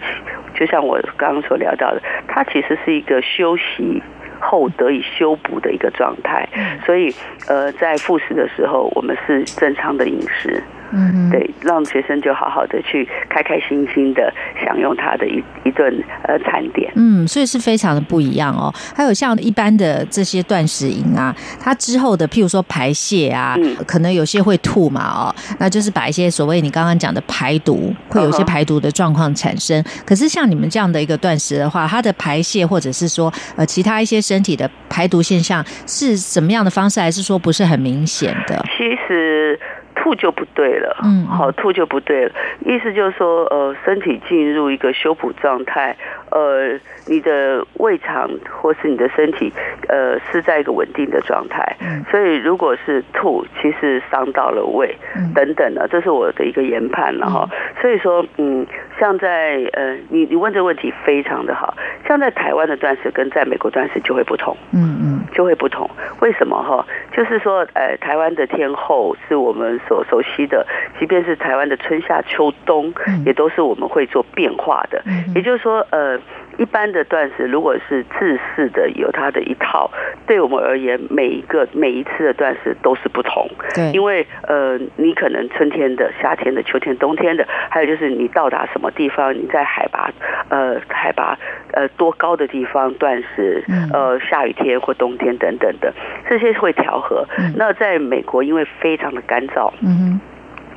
[0.55, 4.03] 就像我刚刚所聊到的，它其实是一个休息
[4.41, 6.49] 后得以修补的一个状态。
[6.85, 7.15] 所以，
[7.49, 10.63] 呃，在复食的时候，我们是正常的饮食。
[10.93, 14.33] 嗯，对，让学生就好好的去开开心心的
[14.65, 15.93] 享用他的一一顿
[16.23, 16.93] 呃餐点。
[16.95, 18.73] 嗯，所以是非常的不一样哦。
[18.95, 29.83] 还有像一般的这些断食营啊，它之后的譬如说排泄啊，可能有些会吐嘛哦，那就是把一些所谓你刚刚讲的排毒，会有一些排毒的状况产生。
[30.07, 38.65] 可是像你们这样的一个断食的话，它的排泄或者是说呃其他一些身体的排毒现象是什么样的方式，还是说不是很明显的？
[38.77, 39.59] 其实。
[40.05, 42.33] 吐就不对了，嗯，好，吐就不对了。
[42.67, 45.97] 意思就是说，呃，身体进入一个修补状态，
[46.31, 49.51] 呃，你的胃肠或是你的身体，
[49.89, 51.75] 呃，是在一个稳定的状态。
[51.81, 57.49] 嗯，所以如果是吐，其实伤到了胃，嗯等等的，这是我的一个研判了哈。
[57.81, 58.67] 所以说，嗯，
[59.01, 61.75] 像在呃，你你问这个问题非常的好，
[62.07, 65.89] 像在台湾的断食跟在美国断食就会不同，嗯嗯，就会不同。
[66.21, 66.85] 为什么哈？
[67.11, 70.67] 就是说，呃，台湾的天后是我们所所熟悉的，
[70.99, 72.93] 即便是台湾的春夏秋冬，
[73.25, 75.03] 也都是我们会做变化的。
[75.35, 76.19] 也就是说，呃，
[76.59, 79.91] 一般的断食如果是自式的，有它的一套，
[80.27, 83.49] 对我们而言，每一个每一次的断食都是不同。
[83.75, 90.11] 对，因为呃，你可能春天的、夏天的、秋天、冬天的，还有就是你到达什么地方，你在海拔
[90.49, 91.39] 呃海拔
[91.73, 95.93] 呃多高的地方断食，呃下雨天或冬天等等的，
[96.29, 97.27] 这些会调和。
[97.57, 99.71] 那在美国，因为非常的干燥。
[99.85, 100.21] 嗯，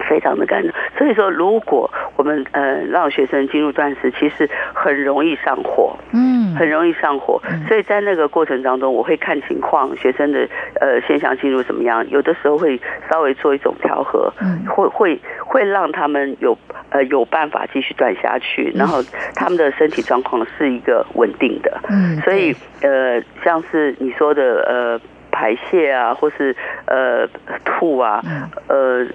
[0.09, 10.47] 非常的干燥，所以说如果我们呃让学生进入断食，其实很容易上火，嗯，很容易上火，所以在那个过程当中，我会看情况，学生的
[10.79, 12.79] 呃现象进入怎么样，有的时候会
[13.09, 16.57] 稍微做一种调和，嗯，会会会让他们有
[16.89, 19.01] 呃有办法继续断下去，然后
[19.35, 25.01] 他们的身体状况是一个稳定的，嗯，所以呃像是你说的呃。
[25.37, 26.55] 排泄啊，或是
[26.87, 27.27] 呃
[27.63, 28.23] 吐啊，
[28.67, 29.05] 呃，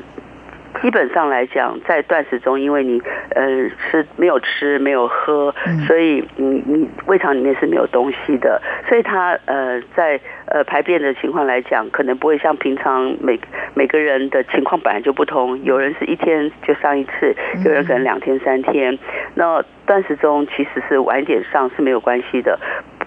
[0.81, 3.03] 基本上来讲，在断食中，因为你
[3.35, 3.45] 呃
[3.91, 5.53] 是没有吃没有喝，
[5.89, 13.41] 所以你你胃肠里面是没有东西的，所以它呃在呃排便的情况来讲，可能不会像平常每
[13.75, 18.97] 每个人的情况本来就不同，有人是一天就上一次，有人可能两天三天，
[19.35, 22.57] 那断食中其实是晚点上是没有关系的。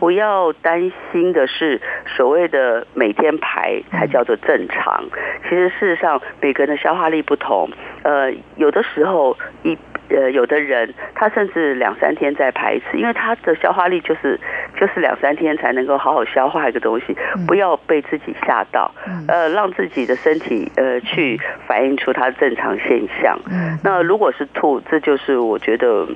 [0.05, 5.03] 不要担心的是，所谓的每天排才叫做正常。
[5.41, 7.67] 其实事实上，每个人的消化力不同。
[8.03, 9.75] 呃，有的时候一
[10.09, 14.39] 呃，有的人他甚至两三天再排一次，因为他的消化力就是
[14.79, 17.17] 就是两三天才能够好好消化一个东西。
[17.47, 18.93] 不要被自己吓到，
[19.27, 23.39] 呃，让自己的身体呃去反映出它正常现象。
[23.83, 26.07] 那如果是吐，这就是我觉得。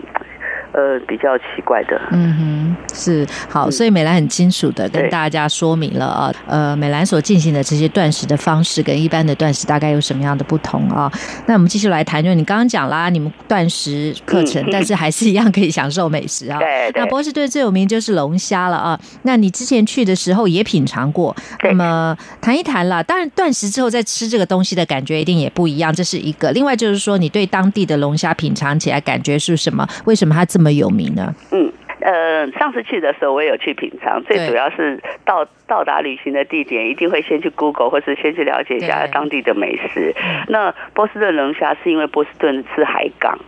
[0.72, 11.12] 呃，比较奇怪的，嗯哼，是好，所以美兰很清楚的跟大家说明了啊，呃，美兰所进行的这些断食的方式跟一般的断食大概有什么样的不同啊？
[11.48, 16.60] 那我们继续来谈，就你刚刚讲啦，你们断食课程，但是还是一样可以享受美食啊。
[16.62, 19.00] 对，那波士顿最有名就是龙虾了啊。
[19.24, 23.02] 那你之前去的时候也品尝过，那么谈一谈啦。
[23.02, 26.52] 当然，断食之后再吃这个东西的感觉一定也不一样，这是一个。
[26.52, 29.88] 另外就是说，你对当地的龙虾品尝起来感觉是什么？
[30.06, 31.34] 为什么它这这么有名呢？
[31.54, 40.14] 嗯，呃，上次去的时候我也有去品尝，最主要是到到达旅行的地点，一定会先去 Google 或是先去了解一下当地的美食。
[40.50, 43.40] 那波士顿龙虾是因为波士顿是海港，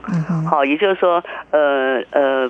[0.50, 2.50] 好，也就是说，呃呃。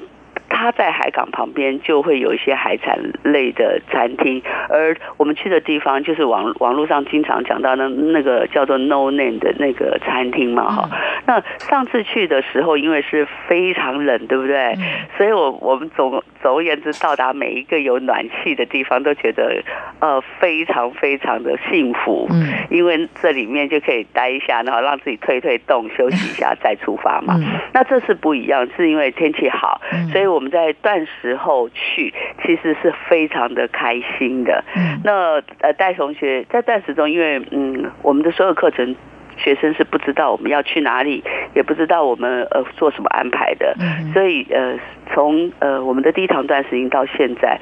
[0.61, 10.89] 它在海港旁边就会有一些海产类的餐厅，而我们去的地方就是网网络上经常讲到的那个叫做 No Name 的那个餐厅嘛，哈。
[11.25, 14.75] 那上次去的时候，因为是非常冷，对不对？
[15.17, 19.63] 所以我我们总总而言之到达每一个有暖气的地方，都觉得
[19.99, 27.39] 呃非常非常的幸福，嗯，因为这里面就可以待一下，然后让自己退退冻休息一下再出发嘛。
[27.73, 29.79] 那这次不一样，是因为天气好，
[30.11, 30.31] 所以。
[30.31, 34.63] 我们在断食后去，其实是非常的开心的。
[35.03, 38.95] 那呃，戴同学在断食中，因为嗯，我们的所有课程
[39.37, 41.23] 学生是不知道我们要去哪里，
[41.55, 43.75] 也不知道我们呃做什么安排的，
[44.13, 44.77] 所以呃，
[45.11, 47.59] 从呃我们的第一堂段时营到现在。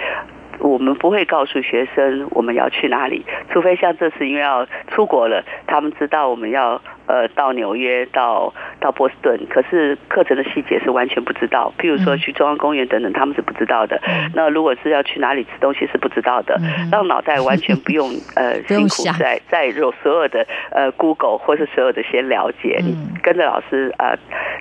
[0.60, 11.74] 我们不会告诉学生我们要去哪里，除非像这次因为要出国了，他们知道我们要呃到纽约、到到波士顿，可是课程的细节是完全不知道。
[11.80, 14.00] 譬如说去中央公园等等，他们是不知道的。
[14.34, 16.60] 那如果是要去哪里吃东西是不知道的，
[16.92, 24.18] 让脑袋完全不用呃 辛苦在在有所有的呃 Google 或是所有的先了解，你跟着老师呃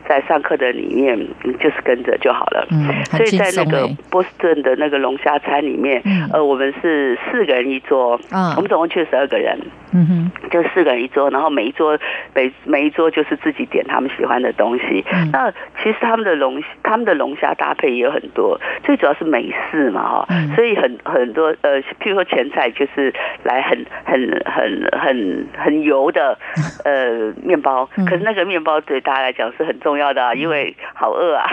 [0.09, 1.19] 在上课的里面
[1.59, 2.67] 就是跟着就好了。
[3.11, 5.88] 所以在那个波士顿的那个龙虾餐里面，
[6.33, 8.21] 呃，我们是四个人一桌，
[8.57, 9.59] 我们总共去了十二个人。
[9.93, 11.99] 嗯哼，就四个人一桌，然后每一桌
[12.35, 15.05] 每每一桌就是自己点他们喜欢的东西。
[15.33, 15.51] 那
[15.83, 23.13] 其实他们的龙他们的龙虾搭配也有很多，最主要是美式嘛哈，所以很很多呃，譬如说前菜就是
[23.45, 26.37] 来很很很很很油的
[26.85, 31.47] 呃面包，可是那个面包对大家来讲是很重要的，啊因为好饿啊，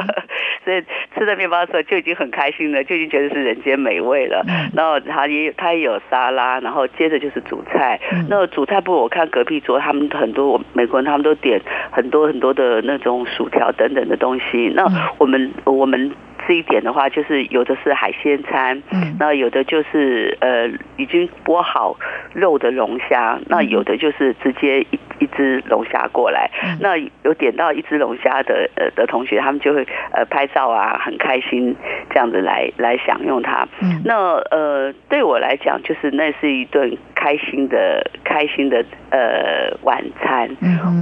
[0.64, 0.84] 所以
[1.16, 4.44] 吃的面包的时候就已经很开心了，就已经觉得是人间美味了。
[4.74, 7.64] 然后他也他也有沙拉，然后接着就是主。
[7.72, 11.60] 菜，那主菜部我看隔壁桌他们很多美国人，他们都点
[11.90, 14.72] 很多很多的那种薯条等等的东西。
[14.74, 14.84] 那
[15.18, 16.10] 我们我们
[16.50, 21.96] 这一点的话，就是有的是海鲜餐，嗯，那有的就是呃已经剥好
[22.32, 26.50] 肉的龙虾，那有的就是直接一一只龙虾过来。
[26.80, 31.76] 那有点到一只龙虾的呃的同学，他们就会呃拍照啊，很开心
[32.08, 33.68] 这样子来来享用它。
[34.04, 36.98] 那呃对我来讲，就是那是一顿。
[37.20, 40.48] 开心的开心的呃晚餐，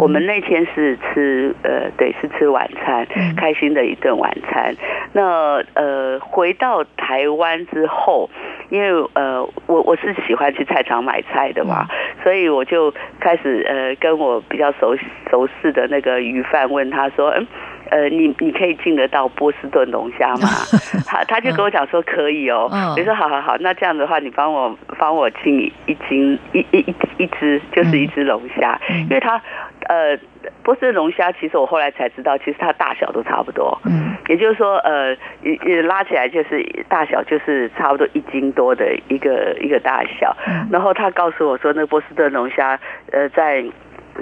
[0.01, 4.75] 我们那天是吃呃对是吃晚餐，开心的一顿晚餐。
[5.13, 5.23] 那
[5.75, 8.29] 呃回到台湾之后，
[8.71, 11.87] 因为呃我我是喜欢去菜场买菜的嘛，
[12.23, 14.97] 所以我就开始呃跟我比较熟
[15.31, 17.47] 熟识的那个鱼贩问他说嗯。
[17.91, 20.49] 呃，你你可以进得到波士顿龙虾吗？
[21.09, 22.69] 他他就跟我讲说可以哦。
[22.95, 29.41] 我说好好好，那这样的话，你帮我帮我进一斤一一一一只，就是一只龙虾，因为它
[29.89, 30.17] 呃
[30.63, 33.77] 波士顿龙虾，其实我后来才知道，其实它大小都差不多。
[33.85, 35.17] 嗯，也就是说，呃，
[35.85, 40.37] 拉起来就是大小就是差不多一斤多的一个一个大小。
[40.71, 42.79] 然后他告诉我说，那波士顿龙虾
[43.11, 43.65] 呃在。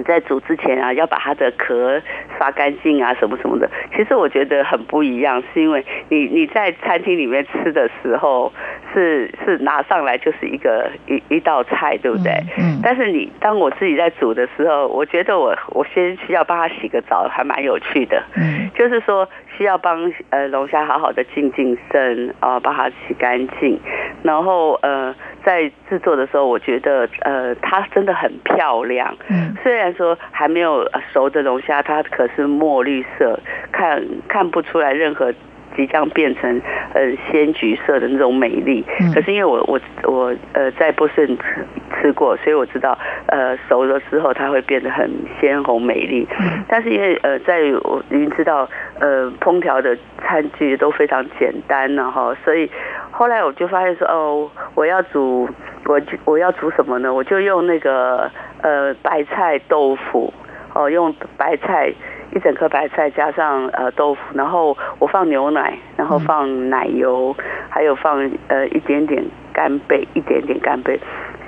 [0.05, 2.01] 在煮之前啊，要把它的壳
[2.37, 3.69] 刷干净啊，什么什么的。
[3.95, 8.51] 其实我觉得很不一样，是因为你你在餐厅里面吃的时候，
[8.93, 12.31] 是是拿上来就是一个一一道菜，对不对？
[12.57, 12.79] 嗯。
[12.83, 18.23] 但是你当我自己在煮的时候，我觉得我我先需要帮他洗个澡，还蛮有趣的。
[18.35, 18.69] 嗯。
[18.75, 19.27] 就是说
[19.57, 23.79] 需要帮呃龙虾好好的净净身啊，把它洗干净，
[24.23, 25.15] 然后呃。
[25.45, 29.15] 在制作的时候，我觉得呃，它真的很漂亮。
[29.29, 33.39] 嗯，虽然说还没有熟的龙虾，它可是墨绿色，
[33.71, 35.33] 看看不出来任何。
[35.77, 36.61] 即将变成
[36.93, 37.01] 呃
[37.31, 39.79] 鲜橘色的那种美丽，可是因为我我
[40.11, 41.65] 我呃在波士顿吃
[42.01, 42.97] 吃过，所以我知道
[43.27, 45.07] 呃熟了之后它会变得很
[45.39, 46.27] 鲜红美丽。
[46.67, 48.67] 但是因为呃在我已经知道
[48.99, 52.69] 呃烹调的餐具都非常简单了哈，所以
[53.11, 55.47] 后来我就发现说哦我要煮
[55.85, 57.13] 我我要煮什么呢？
[57.13, 58.31] 我就用那个
[58.63, 60.33] 呃白菜豆腐
[60.73, 61.93] 哦用白菜。
[62.37, 67.35] 一整颗白菜加上呃豆腐，然后我放牛奶，然后放奶油，
[67.67, 70.99] 还有放呃一点点干贝，一点点干贝。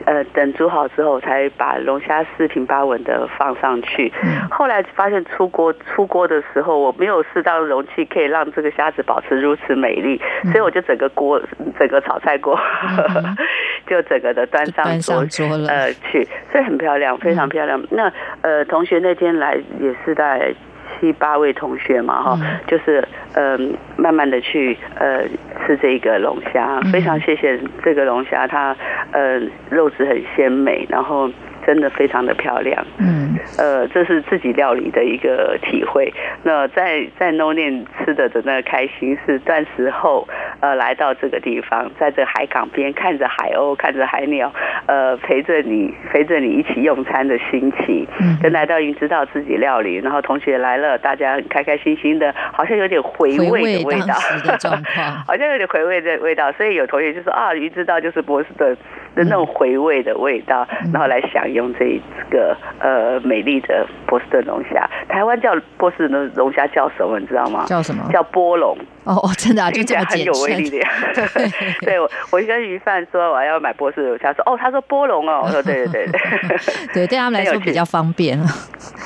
[0.05, 4.11] 呃，等煮好之后，才把龙虾四平八稳的放上去。
[4.49, 11.39] 后来发现出锅出锅的时候，我没有适当的容器可以让这个虾子保持如此美丽，所以我就整个锅
[11.77, 12.59] 整个炒菜锅
[13.85, 17.79] 就整个的端上桌桌了呃去，所以很漂亮，非常漂亮。
[17.91, 18.11] 那
[18.41, 20.55] 呃，同学那天来也是在。
[20.99, 25.23] 七八位同学嘛，哈，就是嗯，慢慢的去呃
[25.65, 28.75] 吃这个龙虾，非常谢谢这个龙虾，它
[29.11, 29.39] 呃
[29.69, 31.29] 肉质很鲜美，然后。
[31.67, 36.11] 真的非常的漂亮，嗯，呃，这是自己料理的一个体会。
[36.43, 40.27] 那在在 No 念吃的的那个开心，是断食后，
[40.59, 44.51] 呃，来到这个地方，在这海港边看着海鸥，看着海鸟，
[44.87, 54.15] 呃，陪着你，陪着你一起用餐的心情，嗯，跟来到云知道自己料理，然后同学来了，大家开开心心的，好像有点回味的味道，
[55.27, 56.51] 好像有点回味的味道。
[56.53, 58.75] 所以有同学就说啊，云知道就是波士顿
[59.13, 61.59] 的那种回味的味道，然后来享用。
[61.59, 61.99] 用这
[62.31, 67.19] 个呃美丽的波士顿龙虾，台湾叫波士顿龙虾叫什么？
[67.19, 67.65] 你知道吗？
[67.67, 68.03] 叫什么？
[68.11, 68.75] 叫波龙。
[69.09, 70.89] 哦哦，真的啊，就这么很有威力的呀。
[71.81, 76.57] 对，我我跟鱼贩说我要买波士顿龙虾，说哦，他说波龙哦，我说对对对对，
[76.93, 78.39] 对，对他们来说比较方便。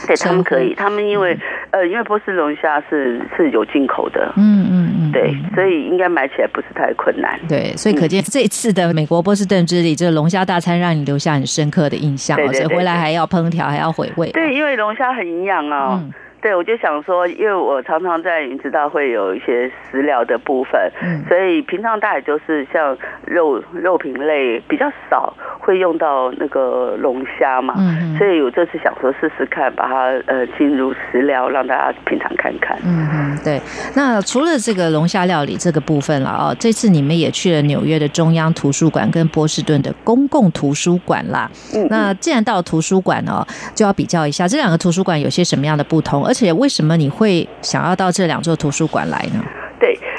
[0.05, 1.37] 对他们可以，他们因为
[1.71, 7.39] 呃，因为波士龙虾是是有进口的，嗯嗯嗯，对，所以应该买起来不是太困难。
[7.47, 14.29] 对，所以可见这次的美国波士顿之旅，这个龙虾大餐让你留下很深刻的印象，而且回来还要烹调，还要回味。
[14.31, 16.03] 对，因为龙虾很营养啊。
[16.43, 32.77] 对，我就想说，因为我常常在云知道会有一些食疗的部分，嗯，所以平常大概就是像肉肉品类比较少会用到那个龙虾嘛，嗯，所以我这次想说试试看，把它呃进入食疗，让大家品尝看看。
[32.83, 33.61] 嗯嗯，对。
[33.95, 41.49] 那除了这个龙虾料理这个部分了啊，这次你们也去了纽约的中央图书馆跟波士顿的公共图书馆啦。
[41.73, 46.25] 嗯，那既然到图书馆哦，就要比较一下这两个图书馆有些什么样的不同。
[46.25, 49.62] 而而且为什么你会想要到这两座图书馆来呢？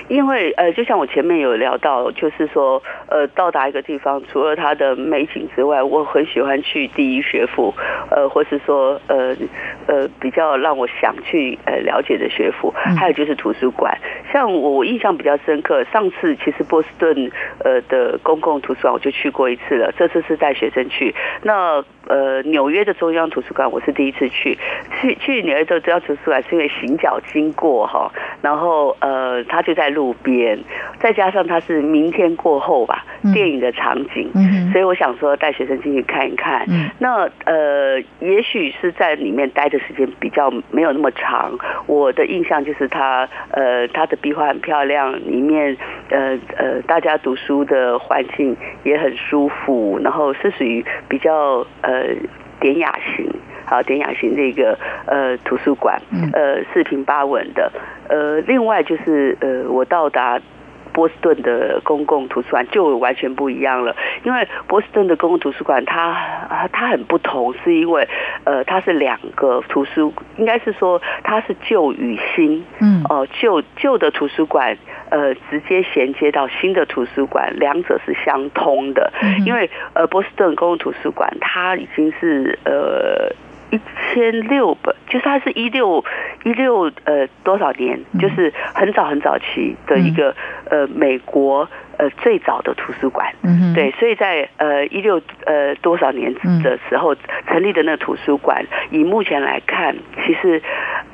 [0.08, 7.74] 对，因为呃，就像我前面有聊到，就是说呃，到达一个地方，除了它的美景之外，我很喜欢去第一学府，
[8.10, 9.34] 呃，或是说呃
[9.86, 13.96] 呃比较让我想去呃了解的学府，还有就是图书馆。
[14.32, 17.30] 像我印象比较深刻，上次其实波士顿
[17.64, 21.14] 呃的公共图书馆我就去过一次了，这次是带学生去。
[21.42, 24.58] 那呃，纽约的中央图书馆我是第一次去，
[25.00, 28.10] 去去纽约的中央图书馆是因为行脚经过哈，
[28.42, 30.58] 然后呃，他就在路边，
[31.00, 34.30] 再加上它是明天过后吧，电影的场景，
[34.70, 36.66] 所以我想说带学生进去看一看。
[36.98, 45.74] 那呃，也许是在里面待的时间比较没有那么长，我的印象就是它呃，它的壁画很漂亮，里面
[46.10, 51.94] 呃呃，大家读书的环境也很舒服，然后是属于比较呃。
[51.94, 52.10] 呃，
[52.58, 53.24] 典雅型，
[53.64, 56.00] 好，典雅型这个呃图书馆，
[56.32, 57.70] 呃四平八稳的，
[58.08, 60.40] 呃，另外就是呃，我到达
[60.92, 66.14] 波士顿的公共图书馆就完全不一样了，因为波士顿的公共图书馆它
[66.72, 68.08] 它很不同，是因为
[68.44, 74.76] 呃它是两个图书，应该是说它是旧与新，嗯，哦旧旧的图书馆。
[75.10, 79.12] 呃，直接衔接到新的图书馆，两者是相通的。
[79.46, 83.30] 因为呃，波士顿公共图书馆它已经是呃
[83.74, 83.80] 一
[84.12, 86.04] 千六百，就是它是一六
[86.44, 90.34] 一六呃多少年，就是很早很早期的一个
[90.70, 91.68] 呃美国
[91.98, 93.34] 呃最早的图书馆。
[93.74, 97.14] 对，所以在呃一六呃多少年的时候
[97.48, 100.62] 成立的那个图书馆，以目前来看，其实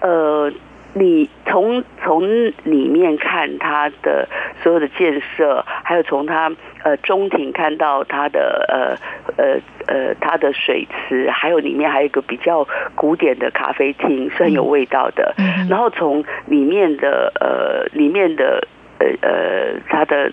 [0.01, 0.53] 呃。
[0.93, 2.22] 你从从
[2.64, 4.28] 里面看它的
[4.62, 6.51] 所有的建设，还有从它
[6.82, 8.97] 呃中庭看到它的呃
[9.36, 15.34] 呃呃它的水池，还有里面还有一个比较古典的咖啡厅，是很有味道的。
[15.68, 18.66] 然后从里面的呃里面的
[18.99, 20.32] 呃呃它的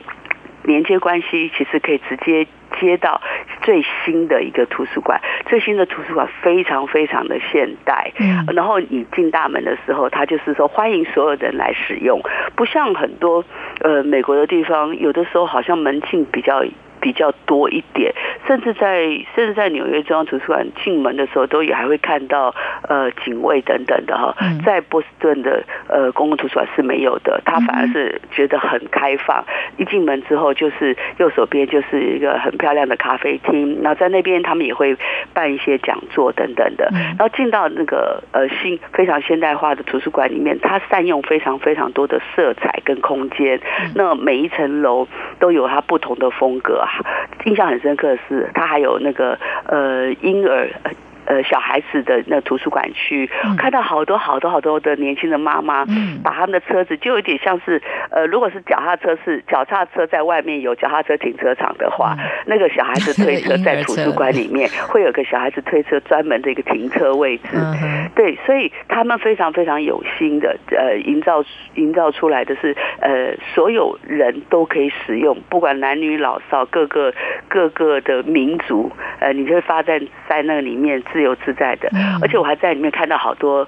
[0.67, 2.45] 连接关系，其实可以直接。
[2.79, 3.19] 接到
[3.63, 12.21] 最新的一个图书馆，最新的图书馆非常非常的现代，嗯，然后你进大门的时候，他就是说欢迎所有人来使用，
[12.55, 13.43] 不像很多
[13.79, 16.63] 呃美国的地方，有的时候好像门禁比较。
[17.07, 18.13] 比较多一点，
[18.45, 22.53] 甚至在甚至在纽约中央图书馆进门的时候，都也还会看到
[22.89, 24.35] 呃警卫等等的哈。
[24.65, 29.41] 在波士顿的呃公共图书馆是没有的，他反而是觉得很开放。
[29.77, 34.97] 一进门之后，就是右手边就是一个很漂亮的咖啡厅，然后在那边他们也会
[35.33, 36.89] 办一些讲座等等的。
[36.91, 43.61] 然后进到那个呃新非常现代化的图书馆里面，它善用非常非常多的色彩跟空间，
[43.95, 45.07] 那每一层楼
[45.39, 46.83] 都有它不同的风格。
[47.45, 50.69] 印象很深刻的是，他还有那个呃婴儿。
[51.27, 56.19] 呃，小孩子的那图书馆区，看到好多好多好多的年轻的妈妈，嗯。
[56.23, 62.15] 把他们的车子就有点像是，呃，如果是脚踏车是脚踏车在外面有脚踏车停车场的话，
[62.45, 67.57] 那个小孩子推车在图书馆里面 会有个小孩子推车专门的一个停车位置，
[68.15, 71.43] 对，所以他们非常非常有心的，呃，营造
[71.75, 77.13] 营造出来的是，呃，所有人都可以使用，不管男女老少，各个
[77.49, 81.03] 各个的民族，呃，你就会发在在那里面。
[81.17, 81.89] 自由自在的，
[82.21, 83.67] 而且我还在里面看到好多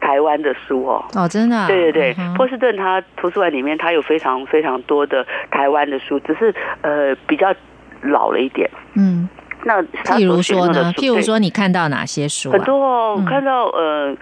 [0.00, 1.04] 台湾的书哦。
[1.14, 1.64] 哦，真的？
[1.68, 7.54] 对对对，波士顿它图书馆里面它有非常非常多的台湾的书，只是呃比较
[8.02, 8.68] 老了一点。
[8.96, 9.28] 嗯，
[9.62, 10.92] 那譬如说呢？
[10.96, 12.50] 譬如说你看到哪些书？
[12.50, 14.12] 很多哦，我看到呃，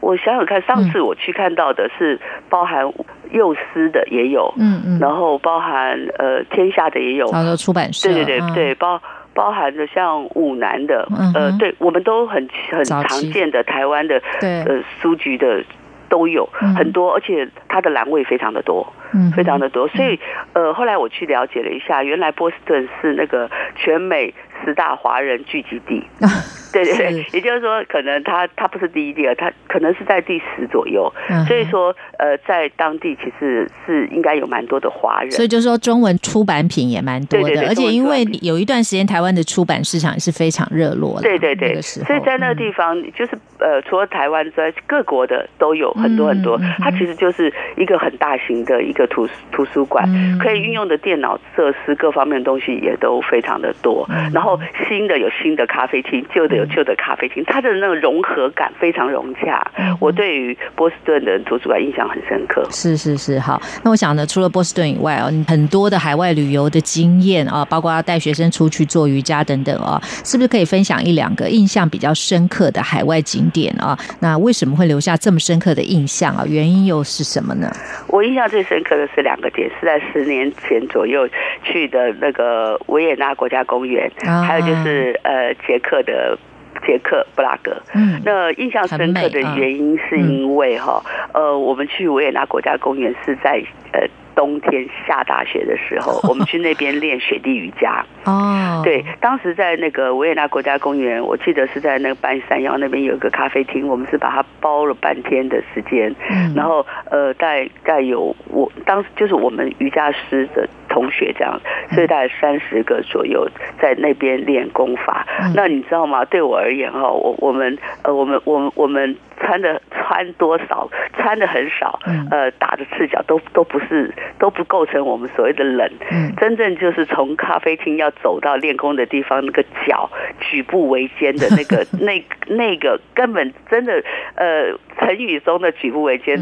[0.00, 2.18] 我想想看，上次我去看到的是
[2.50, 2.92] 包含
[3.30, 9.00] 幼师的也有，嗯嗯，然后包含呃天下的也有，好多出版社，对对对对包。
[9.36, 15.62] 包含着像五南的，呃，对，我们都很很常见的台湾的，呃，书局的
[16.08, 18.92] 都有很多，而且它的栏位非常的多，
[19.36, 19.86] 非常的多。
[19.88, 20.18] 所以，
[20.54, 24.32] 呃，后来我去了解了一下，原来波士顿是那个全美
[24.64, 26.02] 十大华人聚集地。
[26.72, 31.10] 对对对，也就是说，可能他他不是第一、第二，他可能是在第十左右。
[31.46, 35.30] 所以说，呃，在当地其实是应该有蛮多的华人。
[35.30, 41.22] 所以就是说，中文出版品也蛮多的，而且因为有一段时间台湾的出版市场也是非常热络的。
[41.22, 46.60] 对对对，所以在那个地方，就是呃，除了台湾之外，各国的都有很多很多。
[46.78, 50.04] 它其实就是一个很大型的一个图图书馆，
[50.38, 54.06] 可以运用的电脑设施各方面的东西也都非常的多。
[54.34, 54.45] 然后
[54.88, 56.64] 新的有新的咖啡厅，旧的有。
[56.66, 59.66] 旧的咖啡厅，它的那个融合感非常融洽。
[59.98, 62.66] 我对于波士顿的图书馆印象很深刻。
[62.70, 63.58] 是是是，好。
[63.82, 73.96] 那我想呢，除了波士顿以外啊，很多的海外旅游的经验啊，包括带学生出去做瑜伽等等啊，是不是可以分享一两个印象比较深刻的海外景点啊？
[74.20, 76.44] 那为什么会留下这么深刻的印象啊？
[76.46, 77.70] 原因又是什么呢？
[78.08, 81.26] 我印象最深刻的是两个点，是在十年前左右
[81.62, 84.10] 去的那个维也纳国家公园，
[84.42, 86.38] 还有就是呃捷克的。
[86.86, 93.62] 捷克布拉格，嗯，那印象深刻的原因是因为哈，呃，我们去维也纳国家公园是在
[93.92, 94.06] 呃。
[94.36, 98.04] 冬天下大雪的时候， 我们去那边练雪地瑜伽。
[98.26, 106.14] 哦，对，当时在那个维也纳国家公园，我记得是在那个半山腰那边有一个咖啡厅，我们是把它包了半天的时间。
[106.30, 107.48] 嗯，然后呃，大
[107.82, 111.58] 概有我当时就是我们瑜伽师的同学这样，
[111.94, 113.48] 所以大概三十个左右
[113.80, 115.26] 在那边练功法。
[115.54, 116.24] 那你知道吗？
[116.26, 119.16] 对我而言哈，我我们呃，我们我们我们。
[119.40, 121.98] 穿的穿多少，穿的很少，
[122.30, 125.90] 呃，打的赤脚都都不是都不构成我们所谓的冷。
[126.38, 130.10] 真正就是从咖啡厅要走到练功的地方，那个脚
[130.40, 134.02] 举步维艰的那个 那那个根本真的
[134.34, 136.36] 呃，成语中的举步维艰，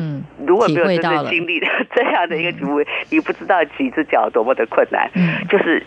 [0.46, 1.60] 如果没有真正经历
[1.94, 2.80] 这样的一个举步，
[3.10, 5.10] 你不知道几只脚多么的困难，
[5.48, 5.82] 就是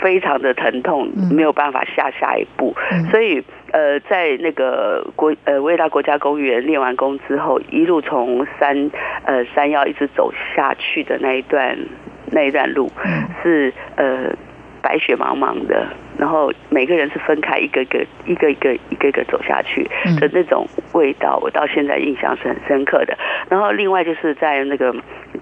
[0.00, 2.74] 非常的疼痛，没有办法下下一步，
[3.10, 3.42] 所以。
[3.74, 8.88] 呃，在那个国呃维也纳国家公园练完功之后，一路从山
[9.24, 11.76] 呃山腰一直走下去的那一段
[12.30, 12.88] 那一段路，
[13.42, 14.30] 是呃
[14.84, 15.88] 白雪茫茫的。
[16.16, 19.82] 然后每个人是分开一个个一个一个一个一个走下去
[20.20, 23.18] 的那种味道，我到现在印象是很深刻的。
[23.48, 24.94] 然后另外就是在那个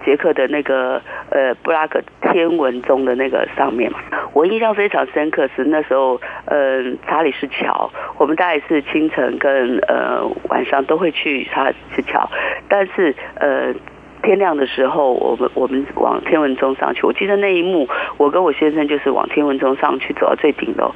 [0.03, 3.91] 捷克的那个呃布拉格天文钟的那个上面，
[4.33, 12.27] 我印象非常深刻是那时候呃查理士桥，我们大概是清晨跟呃晚上都会去查理士桥，
[12.67, 13.71] 但是呃。
[14.23, 17.05] 天亮的时候，我们我们往天文钟上去。
[17.05, 20.91] 我记得那一幕，我跟我先生就是往天文钟上去，走到最顶楼。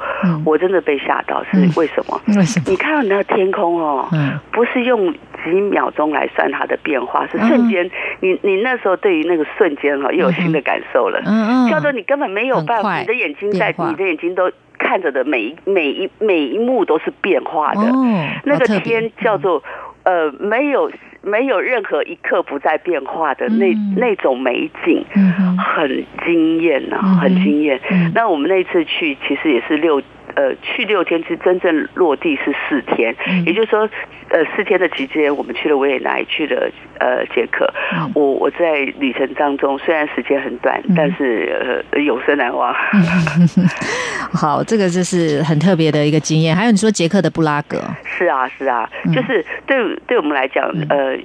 [0.46, 2.20] 我真的被吓到，是为什么？
[2.36, 2.66] 为什么？
[2.72, 4.08] 你看到那天空哦，
[4.52, 5.14] 不是用
[5.44, 7.90] 几秒钟来算它的变化，是瞬间。
[8.22, 11.22] 你你那时候对于那个瞬间哈，又有新的感受了。
[11.26, 17.82] 嗯嗯，叫做你根本没有办法，你的眼睛在，你的眼睛都看着的每一每一每一幕都是变化的。
[18.46, 19.62] 那个天叫做
[20.08, 20.90] 呃没有。
[21.24, 25.04] 没有任何一刻不在变化的那那种美景，
[25.58, 27.78] 很惊艳呐，很惊艳。
[28.14, 30.02] 那我们那次去其实也是六
[30.38, 33.90] 呃去六天，是真正落地是四天，也就是说
[34.30, 36.70] 呃四天的期间，我们去了维也纳，去了
[37.00, 37.68] 呃捷克。
[38.14, 42.72] 我我在旅程当中虽然时间很短，但是呃永生难忘。
[44.32, 46.56] 好，这个就是很特别的一个经验。
[46.56, 49.76] 还有你说捷克的布拉格，是啊是啊，就是对
[50.06, 51.18] 对我们来讲呃。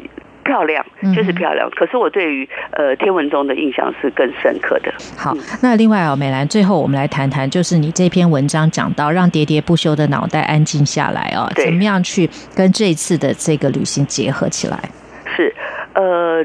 [0.44, 0.84] 漂亮，
[1.14, 1.70] 就是漂亮。
[1.70, 4.92] 可是我对于呃天文中的印象是更深刻的。
[5.16, 14.78] 好，那另外啊，美兰，最后我们来谈谈，就是你这篇文章讲到让喋喋不休的脑袋安静下来哦，怎么样去跟这一次的这个旅行结合起来？
[15.36, 15.54] 是，
[15.94, 16.44] 呃，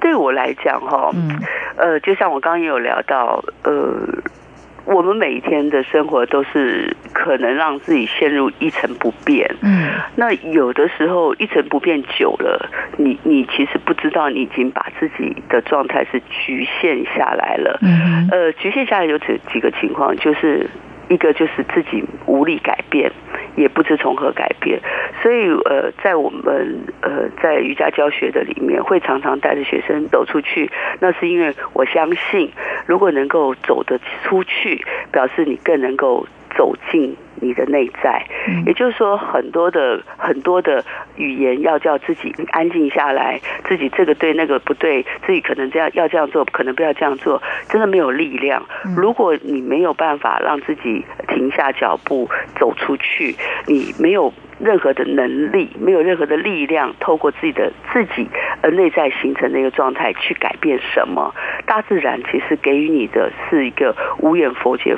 [0.00, 1.10] 对我来讲哈，
[1.76, 3.72] 呃，就像我刚刚也有聊到，呃。
[4.88, 9.54] 我们每一天的生活都是可能让自己陷入一成不变。
[9.60, 9.86] 嗯，
[10.16, 17.78] 那有的时候一成不变久了，你你其实不知道你已经把自己的状态是局限下来了。
[17.82, 20.66] 嗯，呃，局限下来有几几个情况，就是
[21.08, 23.10] 一个就是自己无力改变。
[23.56, 24.78] 也不知从何改变，
[25.20, 30.70] 所以呃，在我们呃在瑜伽教学的里面，会常常带着学生走出去。
[31.00, 32.52] 那是因为我相信，
[32.86, 36.24] 如果能够走得出去，表示你更能够
[36.58, 38.26] 走进你的内在。
[38.66, 40.84] 也就是说，很多的很多的
[41.16, 48.66] 语言要叫自己安静下来，自己这个对那个不对，自己可能这样要这样做，可能不要这样做，真的没有力量。
[48.96, 52.28] 如果你没有办法让自己停下脚步
[52.58, 53.36] 走出去，
[53.66, 58.28] 你没有任何的能力，没有任何的力量，透过自己的自己
[58.62, 61.32] 而内在形成的一个状态去改变什么？
[61.66, 64.96] 大自然其实给予你的是一个无远佛界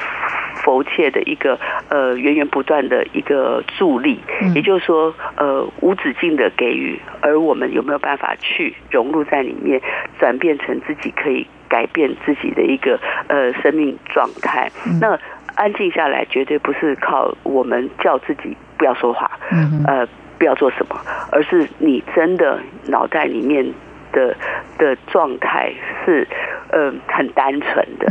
[0.63, 1.59] 佛切的一个
[1.89, 4.21] 呃源源不断的一个助力，
[4.55, 9.81] 也就是说呃无止境的给予，而我们有没有办法去融入在里面，
[10.19, 12.99] 转变成自己可以改变自己的一个
[13.29, 14.71] 呃生命状态？
[15.01, 15.19] 那
[15.57, 19.31] 安静下来，绝对不是靠我们叫自己不要说话，
[19.87, 20.07] 呃
[20.39, 20.97] 不要做什么，
[21.33, 23.67] 而是你真的脑袋里面
[24.13, 24.35] 的
[24.79, 25.73] 的状态
[26.05, 26.27] 是
[26.71, 28.07] 呃很单纯的。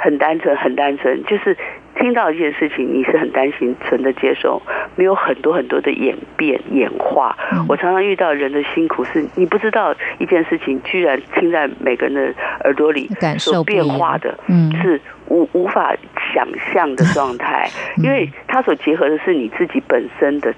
[0.00, 1.56] 很单纯，很单纯，就是
[1.96, 4.60] 听到一件事情，你是很担心，纯的接受，
[4.96, 7.36] 没有很多很多的演变、演化。
[7.68, 12.34] 我常常遇到人的辛苦，是你不知道一件事情，居然听在每个人的
[12.64, 14.38] 耳朵里，所变化的，
[14.80, 15.94] 是无无法
[16.34, 17.68] 想象的状态，
[18.02, 20.54] 因为它所结合的是你自己本身的。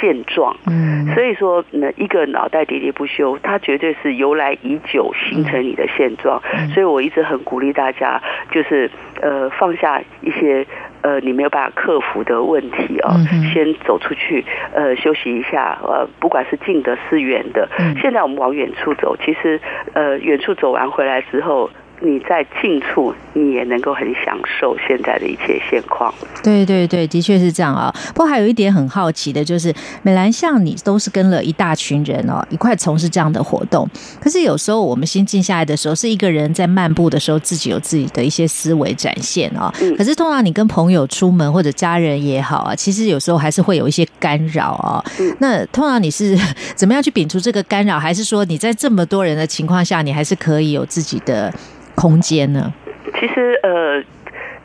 [0.00, 6.40] 现状，嗯，所以说呢，一个脑袋喋喋不休，它绝对是由来已久形成你的现状。
[6.74, 8.20] 所以我一直很鼓励大家，
[8.50, 8.90] 就是
[9.20, 10.66] 呃放下一些
[11.02, 13.10] 呃你没有办法克服的问题哦，
[13.52, 14.44] 先走出去，
[14.74, 17.68] 呃休息一下，呃不管是近的是远的，
[18.00, 19.60] 现在我们往远处走，其实
[19.94, 21.70] 呃远处走完回来之后。
[22.02, 26.12] 你在近处，你也能够很享受现在的一切现况。
[26.42, 27.92] 对对对，的确是这样啊。
[28.14, 33.88] 不过还有一点很好奇的，就是美兰，像你都是跟了一大群人哦，一块从事这样的活动。
[34.20, 39.72] 可是有时候我们心静下来的时候，是一个人在漫步的时候，自己有自己的一些思维展现啊。
[39.96, 45.02] 可是通常你跟朋友出门或者家人也好啊，其实有时候还是会有一些干扰啊。
[45.38, 46.38] 那通常你是
[46.76, 47.98] 怎么样去摒除这个干扰？
[47.98, 51.50] 还是说你在这么多人的情况下，你还是可以有自己的？
[51.96, 52.72] 空间呢？
[53.18, 54.02] 其实呃，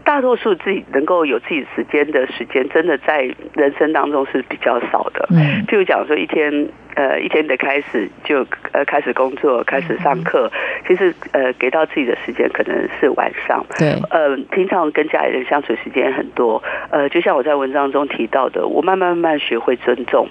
[0.03, 3.21] 大多数自己能够有自己时间的时间，真的在
[3.53, 5.25] 人生当中是比较少的。
[5.31, 10.51] 嗯，譬如讲说一天呃一天的开始就呃开始工作，开始上课，
[10.87, 13.65] 其实呃给到自己的时间可能是晚上。
[13.77, 16.61] 对，呃，平常跟家里人相处时间很多。
[16.89, 20.27] 呃，就像我在文章中提到的，我慢慢慢慢学会尊重，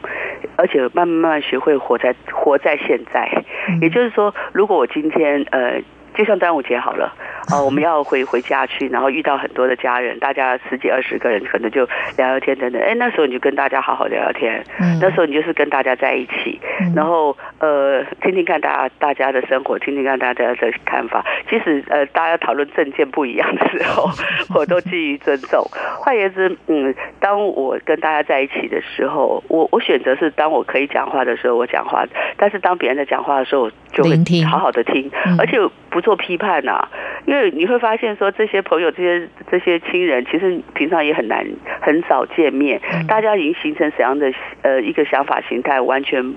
[0.57, 3.31] 而且慢慢慢慢学会活在活在现在。
[3.81, 5.81] 也就是说，如果我今天呃。
[6.15, 7.15] 就像端午节好了，
[7.53, 11.85] 哦，我们要回回家去，然后遇到很多的家人，大家十几二十个人，可能就
[12.17, 12.81] 聊聊天等等。
[12.83, 14.65] 哎，那时候你就跟大家好好聊聊天，
[15.01, 16.61] 那时候你就是跟大家在一起，
[16.95, 21.25] 然后呃，听听看大家大家的生活，听听看大家的看法。
[21.49, 24.09] 即使呃大家讨论政见不一样的时候，
[24.55, 25.65] 我都基于尊重。
[25.99, 32.05] 换言之，嗯，当我跟大家在一起的时候，我我选择是当我可以讲话的时候我讲话，
[32.37, 35.59] 但是当别人在讲话的时候，我就会好好的听，而且
[35.91, 36.17] 不做。
[36.21, 36.87] 批判呐，
[37.25, 41.47] 因为你会发现说这些朋友、这些这些亲人，其实平常也很难
[41.81, 42.79] 很少见面，
[43.09, 44.31] 大家已经形成怎样的
[44.61, 46.35] 呃一个想法形态，完全。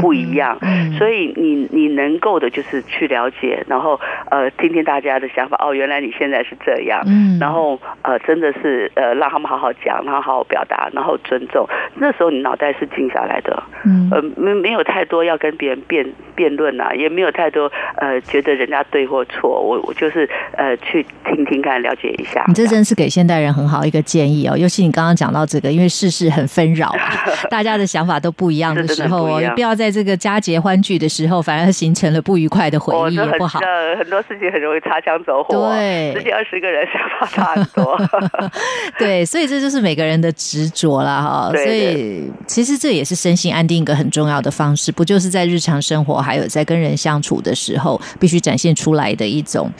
[0.00, 0.58] 不一样，
[0.98, 3.98] 所以你你能够的就是去了解，然后
[4.30, 5.56] 呃听听大家的想法。
[5.60, 11.66] 哦，原来你现在是这样，嗯然后呃真的是呃让他们好好讲，然后好好表达，然后尊重。
[11.96, 19.60] 那时候你脑袋是静下来的，嗯呃没没有太多要跟别人辩辩论啊，也没有太多呃觉得人家对或错。
[19.60, 22.44] 我我就是呃去听听看，了解一下。
[22.46, 26.94] 你这真是给现代人很好一个建议哦，尤其你刚刚讲到这个，因为世事很纷扰，
[27.50, 29.69] 大家的想法都不一样的时候哦，不要。
[29.74, 33.60] 在这个佳节欢聚的时候，反而形成了不愉快的回忆，也不好。
[33.98, 38.00] 很多事情很容易擦枪走火，对，十几二十个人想法差很多。
[38.98, 41.50] 对，所以这就是每个人的执着了哈。
[41.56, 49.70] 所以其实这也是身心安定一个很重要的方式，不就是在日常生活还有在跟人相处的时候，必须展现出来的一种。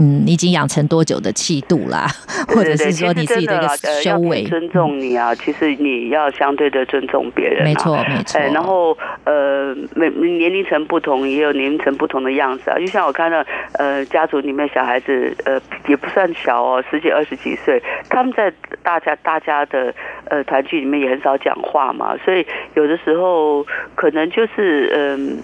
[0.00, 2.06] 嗯，你已经养成多久的气度啦？
[2.48, 3.68] 或者是说你自己的一个
[4.02, 4.44] 修为？
[4.44, 7.62] 尊重你啊，其实你要相对的尊重别人。
[7.64, 8.40] 没错，没错。
[8.40, 12.78] 然后呃，每年龄层不同，也有年龄层不同的样子啊。
[12.78, 13.44] 就像我看到
[13.74, 18.50] 呃，家族里面小孩子呃，也不算小哦，十几二十几岁，他们在
[18.82, 19.94] 大家大家的
[20.30, 25.42] 呃团聚里面也很少讲话嘛，所以有的时候可能就是嗯。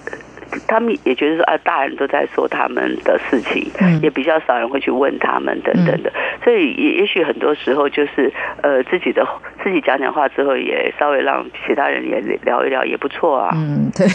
[0.67, 3.71] 他们也觉得说啊，大人都在说他们的事情，
[4.03, 6.13] 也比较少人会去问他们等等的，
[6.45, 8.33] 所以也也许很多时候就是
[8.63, 9.27] 呃自己的
[9.63, 13.51] 自己讲讲话之后，也稍微让其他人也聊一聊也不错啊。
[13.55, 14.07] 嗯，对。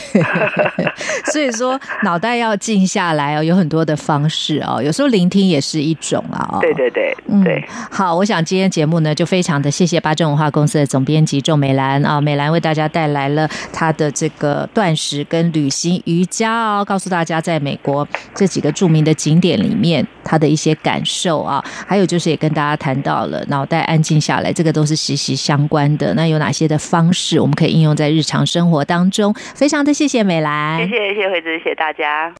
[1.31, 6.59] 所以说脑袋要静下来哦，有很多的方式哦，有时候聆听也是一种啊。
[6.61, 7.13] 对对对，
[7.43, 7.63] 对。
[7.89, 26.13] 好，我想今天节目呢就非常的谢谢八正文化公司的总编辑仲美兰啊，美兰为大家带来了她的这个断食跟旅行瑜伽哦，告诉大家在美国这几个著名的景点里面，他的一些感受啊，还有就是也跟大家谈到了脑袋安静下来，这个都是息息相关的。
[26.13, 29.33] 那有哪些的方式我们可以应用在日常生活当中？
[29.55, 32.31] 非常的谢谢美兰，谢谢谢惠子，谢谢大家。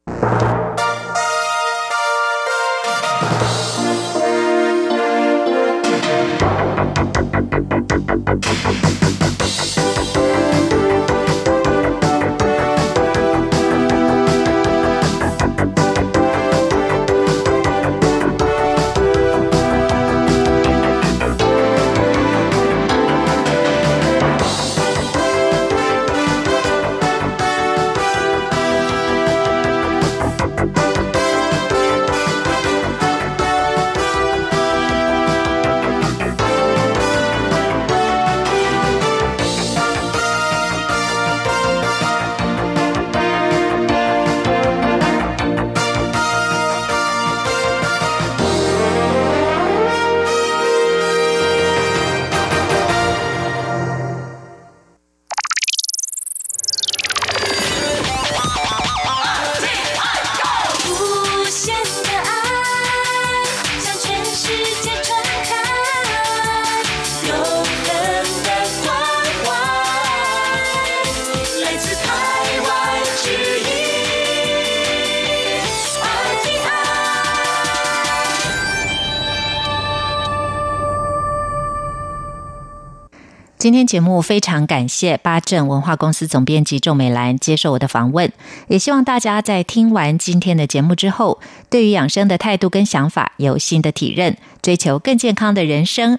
[83.61, 88.31] 今天节目非常感谢八正文化公司总编辑仲美兰接受我的访问，
[88.67, 91.39] 也希望大家在听完今天的节目之后，
[91.69, 96.17] 对于养生的态度跟想法有新的体认，追求更健康的人生。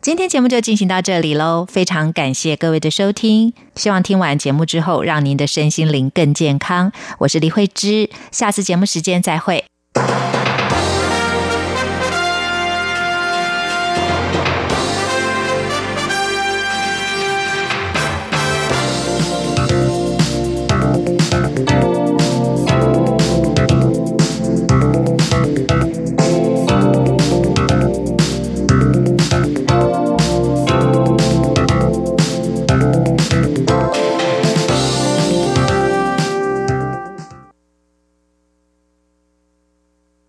[0.00, 6.90] 今天节目就进行到这里喽，非常感谢各位的收听，希望听完节目之后，让您的身心灵更健康。
[7.18, 9.62] 我是李慧芝，下次节目时间再会。